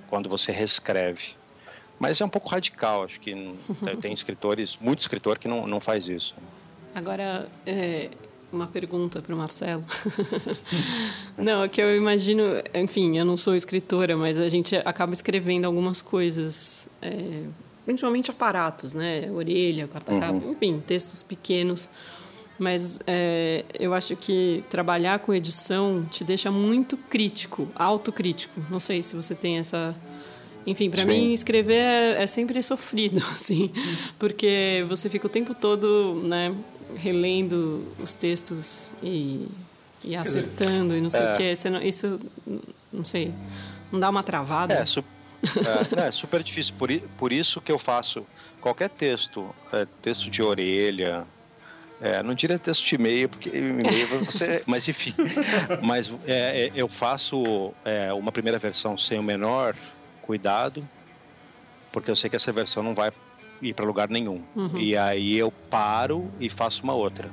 [0.08, 1.34] quando você reescreve.
[1.98, 3.34] Mas é um pouco radical, acho que
[4.00, 6.34] tem escritores, muito escritor que não, não faz isso.
[6.94, 8.10] Agora, é,
[8.52, 9.84] uma pergunta para o Marcelo.
[11.36, 12.42] não, é que eu imagino,
[12.74, 17.42] enfim, eu não sou escritora, mas a gente acaba escrevendo algumas coisas, é,
[17.84, 19.30] principalmente aparatos, né?
[19.32, 20.52] Orelha, quarta-capa, uhum.
[20.52, 21.90] enfim, textos pequenos.
[22.58, 28.64] Mas é, eu acho que trabalhar com edição te deixa muito crítico, autocrítico.
[28.70, 29.94] Não sei se você tem essa.
[30.66, 33.70] Enfim, para mim escrever é, é, sempre sofrido, assim,
[34.18, 36.54] porque você fica o tempo todo, né,
[36.96, 39.46] relendo os textos e,
[40.02, 41.34] e acertando e não sei é.
[41.34, 41.54] o quê.
[41.70, 42.20] Não, isso,
[42.92, 43.32] não sei,
[43.92, 44.74] não dá uma travada?
[44.74, 45.04] É, su
[45.96, 46.74] é, é super difícil.
[46.78, 48.26] Por, por isso que eu faço
[48.60, 51.26] qualquer texto, é, texto de orelha,
[52.00, 54.62] é, não diria texto de e-mail, porque e-mail você.
[54.66, 55.14] mas enfim.
[55.82, 59.76] mas é, é, eu faço é, uma primeira versão sem o menor
[60.24, 60.86] cuidado,
[61.92, 63.12] porque eu sei que essa versão não vai
[63.62, 64.42] ir para lugar nenhum.
[64.56, 64.78] Uhum.
[64.78, 67.30] E aí eu paro e faço uma outra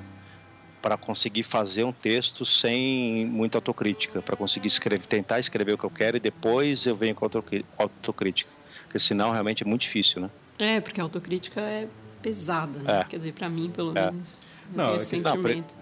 [0.81, 5.83] para conseguir fazer um texto sem muita autocrítica, para conseguir escrever, tentar escrever o que
[5.83, 7.29] eu quero e depois eu venho com
[7.77, 8.51] autocrítica,
[8.83, 10.29] porque senão realmente é muito difícil, né?
[10.57, 11.87] É, porque a autocrítica é
[12.21, 12.99] pesada, né?
[12.99, 13.03] É.
[13.03, 14.09] Quer dizer, para mim, pelo é.
[14.11, 14.41] menos,
[14.73, 15.75] não, tenho é esse que, sentimento.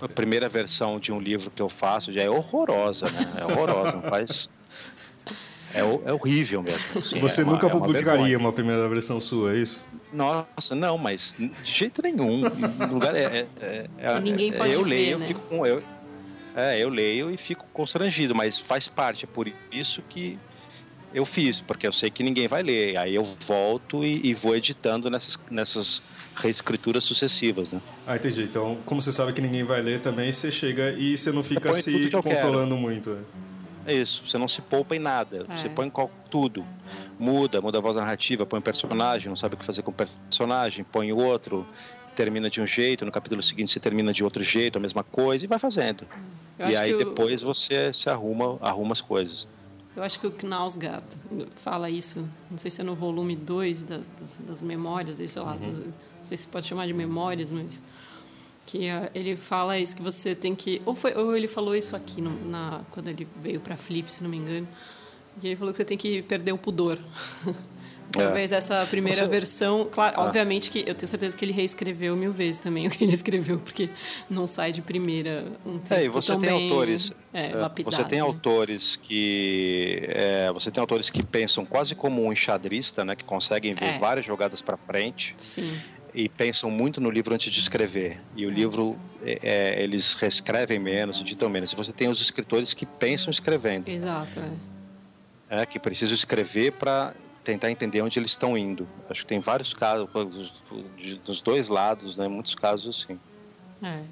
[0.00, 3.34] Não, a primeira versão de um livro que eu faço já é horrorosa, né?
[3.40, 4.50] É horrorosa, não faz
[5.74, 6.80] é, é horrível mesmo.
[6.98, 9.80] Assim, Você é nunca uma, publicaria é uma, uma, primeira versão sua, é isso?
[10.12, 12.42] Nossa, não, mas de jeito nenhum.
[12.90, 15.24] lugar é, é, é ninguém pode eu ver, leio, né?
[15.24, 15.82] eu fico com eu,
[16.54, 20.38] é, eu leio e fico constrangido, mas faz parte, é por isso que
[21.14, 22.96] eu fiz, porque eu sei que ninguém vai ler.
[22.96, 26.02] Aí eu volto e, e vou editando nessas, nessas
[26.34, 27.80] reescrituras sucessivas, né?
[28.06, 28.42] Ah, entendi.
[28.42, 31.72] Então, como você sabe que ninguém vai ler também, você chega e você não fica
[31.74, 33.10] se controlando muito.
[33.10, 33.22] Né?
[33.86, 35.44] É isso, você não se poupa em nada.
[35.48, 35.56] É.
[35.56, 35.90] Você põe
[36.30, 36.64] tudo.
[37.18, 39.94] Muda, muda a voz narrativa, põe um personagem, não sabe o que fazer com o
[39.94, 41.66] personagem, põe outro,
[42.14, 45.44] termina de um jeito, no capítulo seguinte você termina de outro jeito, a mesma coisa,
[45.44, 46.06] e vai fazendo.
[46.58, 49.48] Eu e aí depois você se arruma, arruma as coisas.
[49.94, 51.04] Eu acho que o Knausgaard
[51.54, 55.42] fala isso, não sei se é no volume 2 da, das, das, memórias, desse, sei
[55.42, 55.58] lá, uhum.
[55.58, 57.82] do, não sei se pode chamar de memórias, mas
[58.66, 61.96] que uh, ele fala isso que você tem que ou foi ou ele falou isso
[61.96, 64.68] aqui no, na quando ele veio para Flip se não me engano
[65.42, 66.98] e ele falou que você tem que perder o pudor
[68.12, 68.56] talvez é.
[68.56, 69.28] essa primeira você...
[69.28, 70.24] versão claro ah.
[70.24, 73.58] obviamente que eu tenho certeza que ele reescreveu mil vezes também o que ele escreveu
[73.58, 73.88] porque
[74.30, 78.20] não sai de primeira um texto é, você tão tem autores é, é você tem
[78.20, 83.74] autores que é, você tem autores que pensam quase como um enxadrista né que conseguem
[83.74, 83.98] ver é.
[83.98, 85.72] várias jogadas para frente Sim
[86.14, 88.20] e pensam muito no livro antes de escrever.
[88.36, 91.72] E o livro, é, é, eles reescrevem menos, editam menos.
[91.72, 93.88] E você tem os escritores que pensam escrevendo.
[93.88, 94.40] Exato,
[95.50, 95.62] é.
[95.62, 98.86] é que precisam escrever para tentar entender onde eles estão indo.
[99.08, 100.08] Acho que tem vários casos,
[101.24, 102.28] dos dois lados, né?
[102.28, 103.18] Muitos casos assim.
[103.82, 104.02] É.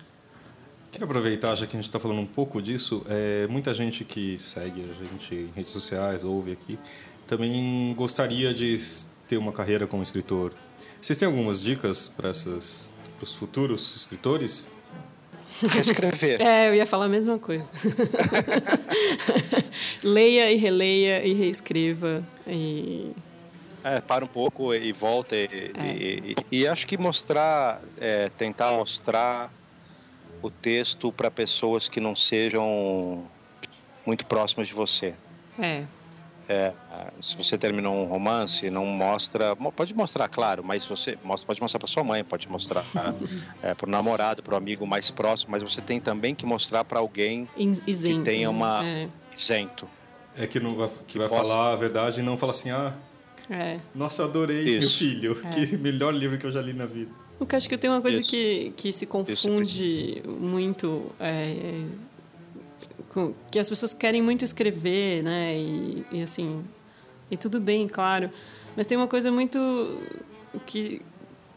[0.91, 4.37] Queria aproveitar, já que a gente está falando um pouco disso, é, muita gente que
[4.39, 6.77] segue a gente em redes sociais, ouve aqui,
[7.29, 8.77] também gostaria de
[9.29, 10.53] ter uma carreira como escritor.
[11.01, 14.67] Vocês têm algumas dicas para os futuros escritores?
[15.61, 16.41] Reescrever.
[16.41, 17.65] É, eu ia falar a mesma coisa.
[20.05, 22.25] Leia e releia e reescreva.
[22.47, 23.13] E...
[23.83, 25.35] É, para um pouco e volta.
[25.35, 25.97] E, é.
[25.97, 29.53] e, e, e acho que mostrar, é, tentar mostrar
[30.43, 33.25] o texto para pessoas que não sejam
[34.07, 35.15] muito próximas de você.
[35.59, 35.85] É.
[36.53, 36.73] É,
[37.21, 39.55] se você terminou um romance, não mostra.
[39.55, 42.85] Pode mostrar, claro, mas você mostra, pode mostrar para sua mãe, pode mostrar
[43.63, 46.83] é, para o namorado, para o amigo mais próximo, mas você tem também que mostrar
[46.83, 48.57] para alguém isento, que tenha né?
[48.57, 49.09] uma é.
[49.33, 49.89] isento.
[50.37, 52.95] É que não vai, que vai falar a verdade e não fala assim, ah,
[53.49, 53.79] é.
[53.95, 54.81] nossa, adorei Isso.
[54.81, 55.67] meu filho, é.
[55.67, 57.13] que melhor livro que eu já li na vida.
[57.39, 61.85] Porque acho que tem uma coisa que, que se confunde muito é,
[63.51, 65.57] que as pessoas querem muito escrever, né?
[65.57, 66.65] E, e, assim,
[67.31, 68.31] e tudo bem, claro.
[68.77, 69.99] Mas tem uma coisa muito
[70.67, 71.03] que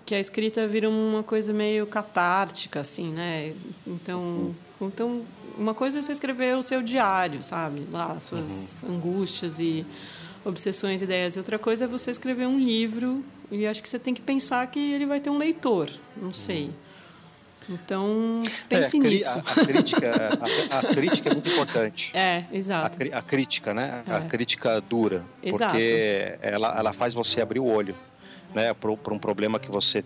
[0.06, 3.54] que a escrita vira uma coisa meio catártica, assim, né?
[3.88, 5.22] Então, então
[5.58, 7.88] uma coisa é você escrever o seu diário, sabe?
[7.92, 8.96] Lá, suas uhum.
[8.96, 9.86] angústias e
[10.44, 11.36] obsessões, ideias.
[11.36, 14.66] E outra coisa é você escrever um livro e acho que você tem que pensar
[14.68, 15.90] que ele vai ter um leitor.
[16.18, 16.70] Não sei.
[17.70, 19.38] Então, pense é, nisso.
[19.38, 20.12] A, a crítica,
[20.70, 22.12] a, a, crítica é muito importante.
[22.16, 22.98] É, exato.
[23.12, 24.04] A, a crítica, né?
[24.08, 24.16] É.
[24.16, 25.24] A crítica dura.
[25.42, 25.72] Exato.
[25.72, 27.96] Porque ela, ela faz você abrir o olho
[28.54, 30.04] né, para um problema que você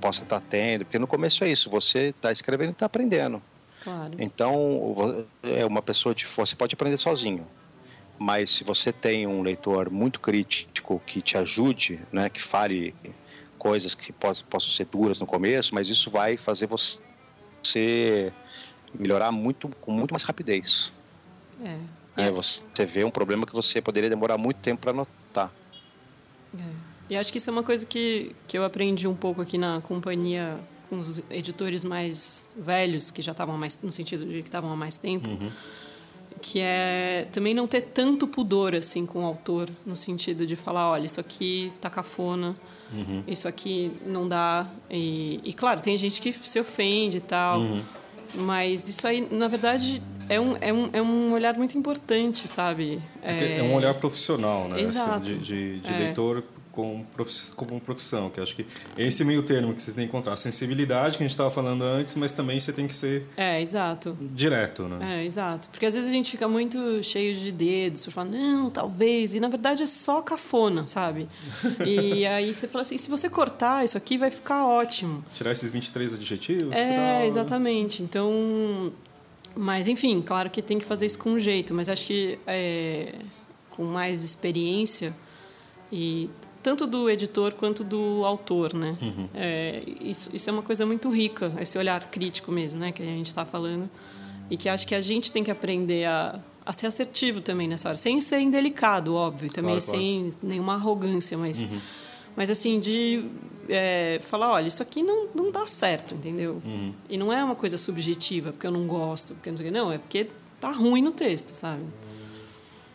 [0.00, 0.84] possa estar tá tendo.
[0.84, 3.42] Porque no começo é isso, você está escrevendo e está aprendendo.
[3.82, 4.14] Claro.
[4.18, 7.46] Então, é uma pessoa de, você pode aprender sozinho.
[8.18, 12.94] Mas se você tem um leitor muito crítico que te ajude, né, que fale
[13.64, 18.30] coisas que possam, possam ser duras no começo, mas isso vai fazer você
[18.92, 20.92] melhorar muito com muito mais rapidez.
[22.14, 22.26] É.
[22.26, 25.50] é você vê um problema que você poderia demorar muito tempo para notar.
[26.54, 26.72] É.
[27.08, 29.80] E acho que isso é uma coisa que, que eu aprendi um pouco aqui na
[29.80, 30.58] companhia
[30.90, 34.76] com os editores mais velhos, que já estavam mais no sentido de que estavam há
[34.76, 35.26] mais tempo.
[35.26, 35.50] Uhum.
[36.42, 40.90] Que é também não ter tanto pudor assim com o autor, no sentido de falar,
[40.90, 42.54] olha, isso aqui tá cafona,
[42.94, 43.22] Uhum.
[43.26, 44.66] Isso aqui não dá.
[44.90, 47.60] E, e, claro, tem gente que se ofende e tal.
[47.60, 47.82] Uhum.
[48.36, 53.00] Mas isso aí, na verdade, é um, é um, é um olhar muito importante, sabe?
[53.22, 54.80] É, é um olhar profissional, né?
[54.80, 55.24] Exato.
[55.24, 55.98] Assim, de, de, de É.
[55.98, 56.42] leitor
[56.74, 58.66] como, profi- como profissão, que acho que
[58.96, 60.32] é esse meio termo que vocês têm que encontrar.
[60.32, 63.60] A sensibilidade que a gente estava falando antes, mas também você tem que ser É,
[63.62, 64.16] exato.
[64.20, 65.20] direto, né?
[65.20, 65.68] É, exato.
[65.68, 69.34] Porque às vezes a gente fica muito cheio de dedos para falar, não, talvez.
[69.34, 71.28] E na verdade é só cafona, sabe?
[71.86, 75.24] e aí você fala assim: se você cortar, isso aqui vai ficar ótimo.
[75.32, 76.74] Tirar esses 23 adjetivos.
[76.76, 78.02] É, exatamente.
[78.02, 78.92] Então.
[79.56, 83.14] Mas, enfim, claro que tem que fazer isso com jeito, mas acho que é,
[83.70, 85.14] com mais experiência,
[85.92, 86.28] e
[86.64, 88.96] tanto do editor quanto do autor, né?
[89.00, 89.28] Uhum.
[89.34, 92.90] É, isso, isso é uma coisa muito rica, esse olhar crítico mesmo, né?
[92.90, 93.88] Que a gente está falando.
[94.50, 97.88] E que acho que a gente tem que aprender a, a ser assertivo também nessa
[97.88, 100.00] hora, sem ser indelicado, óbvio, também Claro, claro.
[100.00, 101.64] sem nenhuma arrogância, mas.
[101.64, 101.80] Uhum.
[102.34, 103.26] Mas assim, de
[103.68, 106.60] é, falar, olha, isso aqui não, não dá certo, entendeu?
[106.64, 106.92] Uhum.
[107.08, 109.70] E não é uma coisa subjetiva, porque eu não gosto, porque não.
[109.70, 111.84] Não, é porque tá ruim no texto, sabe?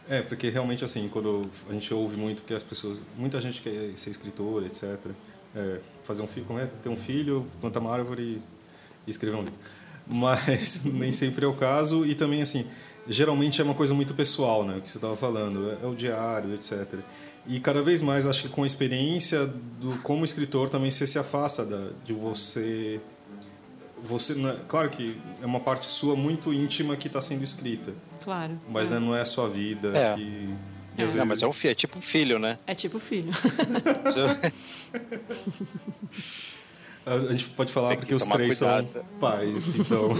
[0.09, 3.91] É, porque realmente assim, quando a gente ouve muito que as pessoas, muita gente quer
[3.95, 4.99] ser escritor, etc.
[5.55, 6.65] É, fazer um filho, como é?
[6.65, 8.41] Ter um filho, plantar uma árvore
[9.05, 9.59] e escrever um livro.
[10.07, 12.65] Mas nem sempre é o caso e também assim,
[13.07, 14.77] geralmente é uma coisa muito pessoal, né?
[14.77, 16.87] O que você estava falando, é, é o diário, etc.
[17.45, 19.45] E cada vez mais acho que com a experiência
[19.79, 22.99] do como escritor também você se afasta da, de você
[24.03, 27.93] você não é- claro que é uma parte sua muito íntima que está sendo escrita
[28.23, 28.59] Claro.
[28.69, 28.95] mas é.
[28.95, 29.89] né, não é a sua vida.
[29.97, 30.15] É.
[30.15, 30.49] que-
[30.97, 31.03] É.
[31.03, 32.57] às Não, vezes- mas é, um, fi- é tipo um filho, né?
[32.67, 33.31] É tipo filho.
[37.05, 38.91] a, gente pode falar porque os três cuidado.
[38.91, 40.09] são pais, então.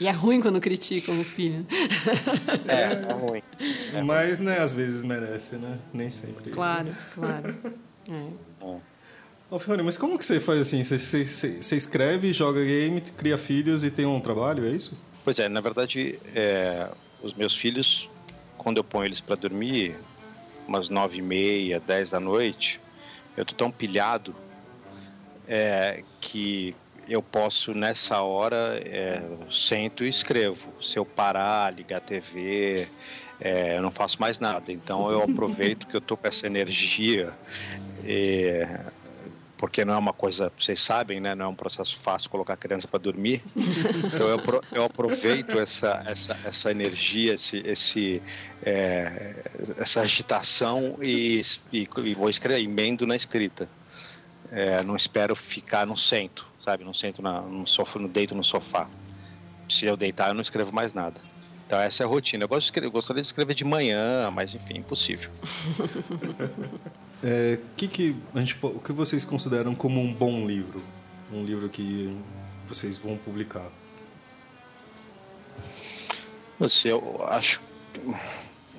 [0.00, 1.64] e é ruim quando criticam o filho.
[2.68, 3.42] É, é ruim.
[4.04, 5.78] mas, né, às vezes merece, né?
[5.94, 6.50] Nem sempre.
[6.50, 7.54] Claro, claro.
[8.08, 8.26] É.
[9.48, 10.82] Ô, mas como que você faz assim?
[10.82, 14.96] Você, você, você- escreve, joga game, cria filhos e tem um trabalho, é isso?
[15.24, 16.88] Pois é, na verdade, é,
[17.22, 18.10] os meus filhos,
[18.58, 19.96] quando eu ponho eles para dormir,
[20.66, 22.80] umas nove e meia, dez da noite,
[23.36, 24.34] eu tô tão pilhado
[25.46, 26.74] é, que
[27.08, 30.72] eu posso nessa hora é, sento e escrevo.
[30.80, 32.88] Se eu parar, ligar a TV,
[33.40, 34.72] é, eu não faço mais nada.
[34.72, 37.32] Então eu aproveito que eu tô com essa energia,
[38.04, 38.80] é,
[39.58, 41.34] porque não é uma coisa, vocês sabem, né?
[41.34, 43.42] Não é um processo fácil colocar a criança para dormir.
[44.06, 48.22] Então eu, eu aproveito essa, essa, essa energia, esse, esse
[48.62, 49.34] é,
[49.78, 51.40] essa agitação e,
[51.72, 53.68] e, e vou escrever, emendo na escrita.
[54.50, 56.84] É, não espero ficar, não sento, sabe?
[56.84, 58.88] Não sento na, no sofá, não deito no sofá.
[59.68, 61.20] Se eu deitar, eu não escrevo mais nada.
[61.66, 62.44] Então essa é a rotina.
[62.44, 65.30] Eu, gosto de escrever, eu gostaria de escrever de manhã, mas enfim, impossível.
[67.26, 70.80] é, que que a gente, o que vocês consideram como um bom livro?
[71.32, 72.16] Um livro que
[72.68, 73.68] vocês vão publicar?
[76.56, 77.60] Você, eu acho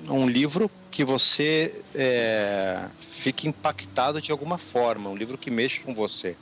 [0.08, 5.94] um livro que você é, fique impactado de alguma forma, um livro que mexe com
[5.94, 6.34] você.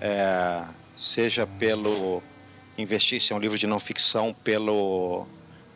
[0.00, 0.64] É,
[0.96, 2.20] seja pelo
[2.76, 5.24] investir, se é um livro de não ficção, pelo,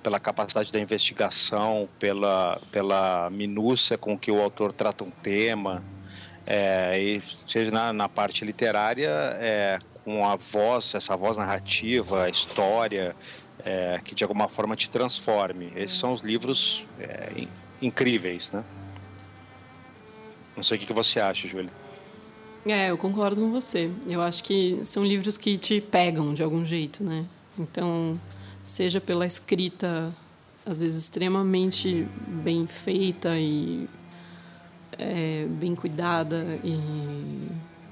[0.05, 5.83] pela capacidade da investigação, pela, pela minúcia com que o autor trata um tema,
[6.47, 9.09] é, e seja na, na parte literária,
[9.41, 13.17] é, com a voz, essa voz narrativa, a história,
[13.65, 15.73] é, que de alguma forma te transforme.
[15.75, 17.47] Esses são os livros é,
[17.81, 18.63] incríveis, né?
[20.55, 21.73] Não sei o que você acha, Júlia.
[22.67, 23.91] É, eu concordo com você.
[24.07, 27.25] Eu acho que são livros que te pegam de algum jeito, né?
[27.59, 28.21] Então,
[28.65, 30.11] seja pela escrita,
[30.65, 33.87] às vezes extremamente bem feita e
[34.99, 36.79] é, bem cuidada e,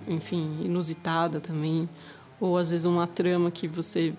[0.09, 1.89] enfim, inusitada também,
[2.41, 4.15] ou às vezes uma trama que você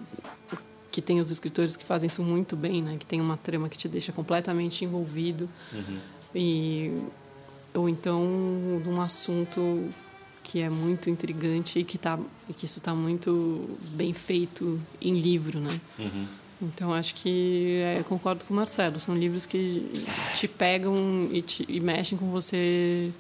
[0.92, 2.98] que tem os escritores que fazem isso muito bem, né?
[3.00, 6.00] Que tem uma trama que te deixa completamente envolvido uhum.
[6.36, 7.02] e
[7.74, 9.90] ou então um assunto
[10.44, 15.20] que é muito intrigante e que tá e que isso está muito bem feito em
[15.20, 15.82] livro, né?
[15.98, 16.28] Uhum.
[16.64, 19.00] Então acho que é, concordo com o Marcelo.
[19.00, 19.92] São livros que
[20.34, 20.96] te pegam
[21.32, 23.12] e, te, e mexem com você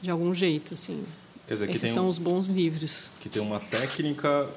[0.00, 1.04] de algum jeito, assim.
[1.46, 3.10] Quer dizer, Esses são um, os bons livros.
[3.20, 4.48] Que tem uma técnica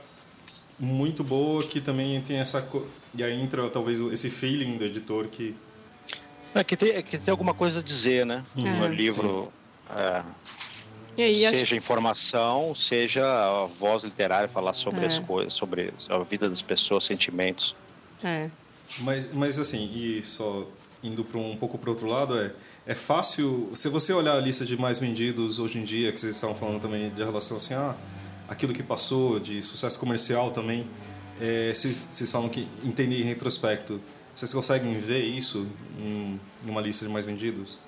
[0.79, 2.67] muito boa que também tem essa
[3.17, 5.55] e aí entra talvez esse feeling do editor que
[6.53, 8.43] é que tem, é que tem alguma coisa a dizer, né?
[8.55, 8.79] Uhum.
[8.79, 9.51] No livro.
[9.89, 10.23] É,
[11.17, 11.75] aí, seja acho...
[11.75, 15.07] informação, seja a voz literária, falar sobre é.
[15.07, 17.75] as coisas, sobre a vida das pessoas, sentimentos.
[18.23, 18.49] É.
[18.99, 20.67] Mas, mas assim, e só
[21.03, 22.51] indo para um pouco para outro lado, é,
[22.87, 23.69] é fácil.
[23.73, 26.81] Se você olhar a lista de mais vendidos hoje em dia, que vocês estavam falando
[26.81, 27.95] também de relação assim, ah,
[28.47, 30.85] aquilo que passou, de sucesso comercial também,
[31.39, 33.99] é, vocês, vocês falam que entendem em retrospecto.
[34.35, 35.65] Vocês conseguem ver isso
[35.97, 37.79] em uma lista de mais vendidos?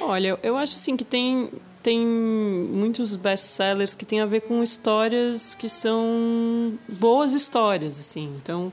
[0.00, 1.50] Olha, eu acho assim que tem,
[1.82, 8.34] tem muitos best-sellers que têm a ver com histórias que são boas histórias, assim.
[8.42, 8.72] Então,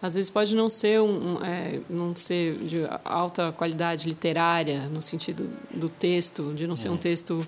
[0.00, 5.50] às vezes pode não ser um, é, não ser de alta qualidade literária no sentido
[5.70, 6.98] do texto, de não ser um uhum.
[6.98, 7.46] texto,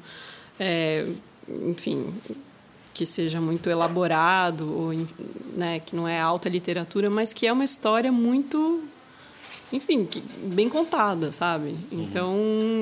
[0.59, 1.07] é,
[1.67, 2.13] enfim,
[2.93, 5.07] que seja muito elaborado, ou,
[5.57, 8.83] né, que não é alta literatura, mas que é uma história muito,
[9.73, 11.77] enfim, que, bem contada, sabe?
[11.91, 12.03] Uhum.
[12.03, 12.35] Então,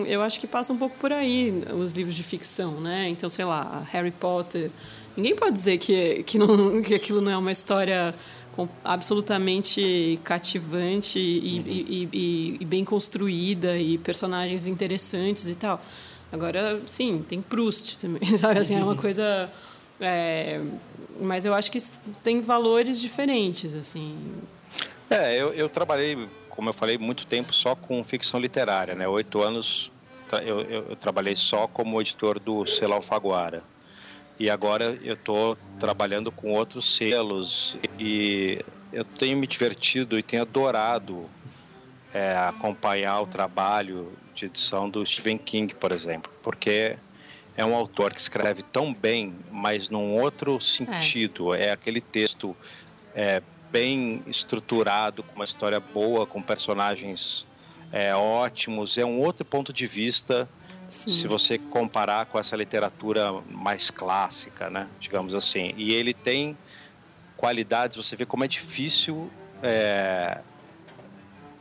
[0.07, 3.09] eu acho que passa um pouco por aí os livros de ficção, né?
[3.09, 4.70] Então, sei lá, Harry Potter.
[5.16, 8.14] Ninguém pode dizer que, que, não, que aquilo não é uma história
[8.82, 11.64] absolutamente cativante e, uhum.
[11.66, 15.84] e, e, e, bem construída e personagens interessantes e tal.
[16.32, 18.61] Agora, sim, tem Proust também, sabe?
[18.61, 19.51] Assim, é uma coisa
[20.01, 20.61] é,
[21.20, 21.78] mas eu acho que
[22.22, 24.16] tem valores diferentes, assim.
[25.09, 29.07] É, eu, eu trabalhei, como eu falei, muito tempo só com ficção literária, né?
[29.07, 29.92] Oito anos
[30.42, 33.62] eu, eu, eu trabalhei só como editor do selo Alfaguara.
[34.40, 40.42] E agora eu estou trabalhando com outros selos e eu tenho me divertido e tenho
[40.42, 41.28] adorado
[42.12, 46.96] é, acompanhar o trabalho de edição do Stephen King, por exemplo, porque
[47.57, 51.54] é um autor que escreve tão bem, mas num outro sentido.
[51.54, 52.54] É, é aquele texto
[53.14, 53.42] é,
[53.77, 57.47] bem estruturado, com uma história boa, com personagens
[57.93, 58.97] é, ótimos.
[58.97, 60.49] É um outro ponto de vista
[60.89, 61.11] Sim.
[61.11, 64.89] se você comparar com essa literatura mais clássica, né?
[64.99, 65.74] Digamos assim.
[65.77, 66.57] E ele tem
[67.37, 67.99] qualidades.
[67.99, 69.31] Você vê como é difícil
[69.62, 70.41] é,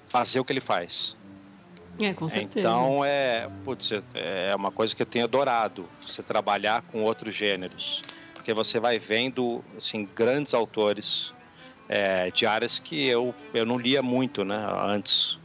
[0.06, 1.18] fazer o que ele faz.
[2.00, 2.60] É, com certeza.
[2.60, 8.04] Então é, putz, é uma coisa que eu tenho adorado, você trabalhar com outros gêneros,
[8.34, 11.35] porque você vai vendo assim grandes autores
[11.88, 15.40] é, de áreas que eu, eu não lia muito, né, antes.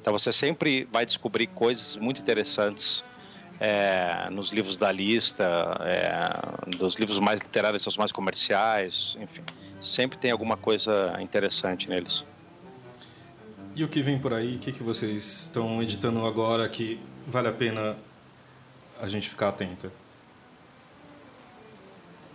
[0.00, 3.04] Então você sempre vai descobrir coisas muito interessantes
[3.58, 5.44] é, nos livros da lista,
[5.80, 9.42] é, dos livros mais literários aos mais comerciais, enfim,
[9.80, 12.24] sempre tem alguma coisa interessante neles.
[13.74, 14.56] E o que vem por aí?
[14.56, 17.96] O que, que vocês estão editando agora que vale a pena
[19.00, 19.92] a gente ficar atento?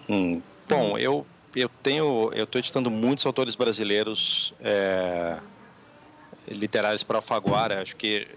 [0.08, 1.26] Hum, bom, eu
[1.56, 5.40] eu tenho eu estou editando muitos autores brasileiros é,
[6.48, 7.82] literários para Alfaguara.
[7.82, 8.28] Acho que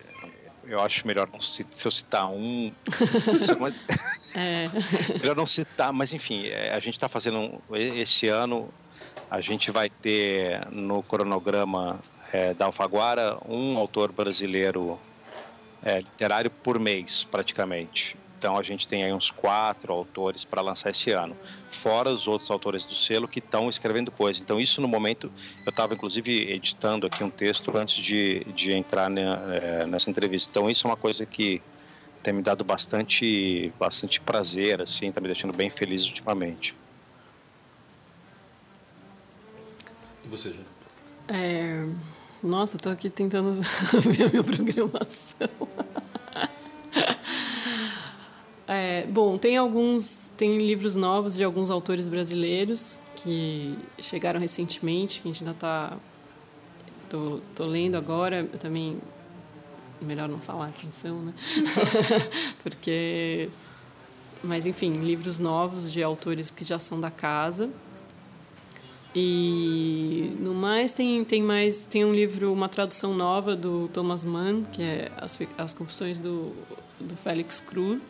[0.65, 2.73] eu acho melhor não se, se eu citar um.
[4.37, 4.69] é.
[5.19, 8.69] melhor não citar, mas enfim, é, a gente está fazendo esse ano.
[9.31, 12.01] A gente vai ter no cronograma
[12.33, 14.99] é, da Alfaguara um autor brasileiro
[15.83, 18.17] é, literário por mês, praticamente.
[18.39, 21.37] Então a gente tem aí uns quatro autores para lançar esse ano,
[21.69, 24.41] fora os outros autores do selo que estão escrevendo coisas.
[24.41, 25.31] Então isso no momento
[25.67, 30.51] eu estava inclusive editando aqui um texto antes de, de entrar é, nessa entrevista.
[30.51, 31.61] Então isso é uma coisa que
[32.23, 36.77] tem me dado bastante bastante prazer, assim, está me deixando bem feliz ultimamente.
[40.25, 40.65] E você, Júlia?
[41.27, 41.89] É...
[42.41, 43.61] Nossa, estou aqui tentando
[44.01, 45.49] ver a minha programação.
[49.09, 55.33] Bom, tem alguns, tem livros novos de alguns autores brasileiros que chegaram recentemente, que a
[55.33, 55.97] gente ainda está,
[57.09, 58.99] tô, tô lendo agora, eu também
[60.01, 61.35] melhor não falar quem são, né?
[62.63, 63.49] Porque,
[64.43, 67.71] mas enfim, livros novos de autores que já são da casa.
[69.15, 74.65] E no mais tem tem mais tem um livro, uma tradução nova do Thomas Mann,
[74.65, 76.55] que é as, as confissões do
[77.01, 78.01] do Félix Krug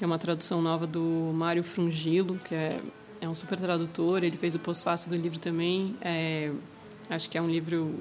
[0.00, 2.80] que é uma tradução nova do Mário Frungilo, que é,
[3.20, 4.24] é um super tradutor.
[4.24, 5.94] Ele fez o pós-fácil do livro também.
[6.00, 6.50] É,
[7.10, 7.94] acho que é um livro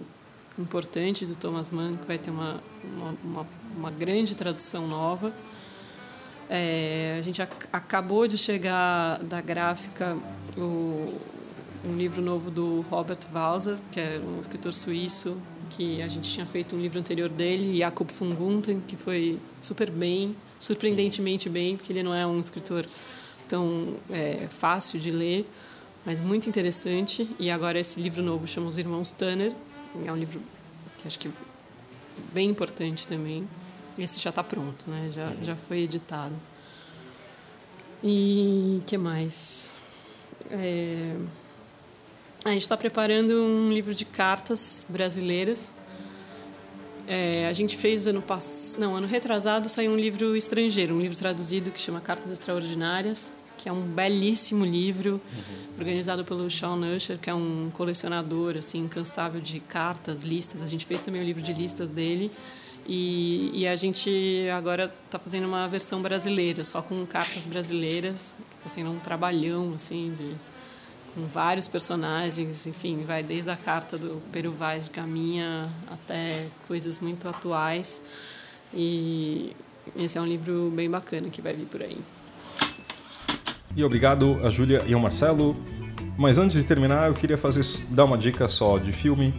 [0.57, 5.33] importante do Thomas Mann, que vai ter uma, uma, uma, uma grande tradução nova.
[6.49, 10.17] É, a gente ac acabou de chegar da gráfica
[10.57, 11.19] o,
[11.85, 15.35] um livro novo do Robert Walser, que é um escritor suíço,
[15.71, 19.91] que a gente tinha feito um livro anterior dele, Jakob von Gunther, que foi super
[19.91, 22.85] bem surpreendentemente bem, porque ele não é um escritor
[23.47, 25.49] tão é, fácil de ler,
[26.05, 27.29] mas muito interessante.
[27.39, 29.53] E agora esse livro novo chama Os Irmãos Tanner,
[30.05, 30.41] é um livro
[30.97, 31.31] que acho que
[32.33, 33.47] bem importante também.
[33.97, 35.11] Esse já está pronto, né?
[35.13, 36.35] Já já foi editado.
[38.03, 39.71] E que mais?
[40.49, 41.15] É...
[42.45, 45.73] A gente está preparando um livro de cartas brasileiras
[47.09, 51.17] é, a gente fez ano passado, não, ano retrasado saiu um livro estrangeiro, um livro
[51.17, 55.79] traduzido que chama Cartas Extraordinárias, que é um belíssimo livro uhum.
[55.79, 60.61] organizado pelo Sean Usher, que é um colecionador assim incansável de cartas, listas.
[60.61, 62.31] A gente fez também o um livro de listas dele.
[62.87, 68.37] E, e a gente agora está fazendo uma versão brasileira, só com cartas brasileiras.
[68.57, 70.35] Está sendo um trabalhão assim de
[71.13, 76.99] com vários personagens, enfim, vai desde a carta do Peru Vaz de Caminha até coisas
[76.99, 78.03] muito atuais.
[78.73, 79.55] E
[79.95, 81.97] esse é um livro bem bacana que vai vir por aí.
[83.75, 85.55] E obrigado a Júlia e ao Marcelo.
[86.17, 89.33] Mas antes de terminar, eu queria fazer dar uma dica só de filme.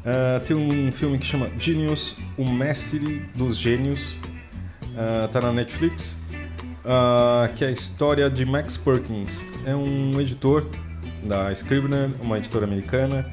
[0.00, 4.16] Uh, tem um filme que chama Genius, o mestre dos gênios.
[4.92, 6.18] Uh, tá na Netflix.
[6.84, 9.44] Uh, que é a história de Max Perkins.
[9.64, 10.66] É um editor
[11.22, 13.30] da Scribner, uma editora americana,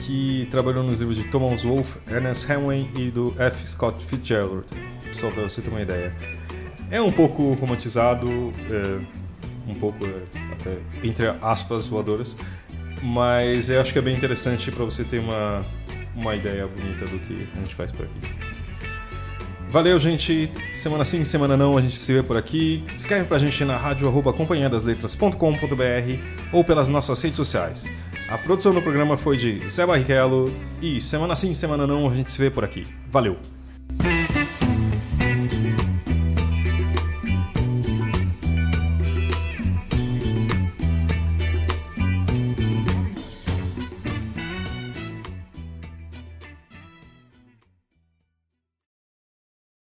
[0.00, 3.68] que trabalhou nos livros de Thomas Wolfe, Ernest Hemingway e do F.
[3.68, 4.64] Scott Fitzgerald,
[5.12, 6.14] só para você ter uma ideia.
[6.90, 10.22] É um pouco romantizado, é, um pouco é,
[10.52, 12.36] até entre aspas voadoras,
[13.02, 15.64] mas eu acho que é bem interessante para você ter uma,
[16.16, 18.47] uma ideia bonita do que a gente faz por aqui.
[19.70, 20.50] Valeu, gente.
[20.72, 22.82] Semana sim, semana não, a gente se vê por aqui.
[22.96, 25.36] Escreve pra gente na rádio acompanhadasletras.com.br
[26.52, 27.86] ou pelas nossas redes sociais.
[28.28, 32.32] A produção do programa foi de Zé Barrichello e semana sim, semana não, a gente
[32.32, 32.86] se vê por aqui.
[33.10, 33.36] Valeu!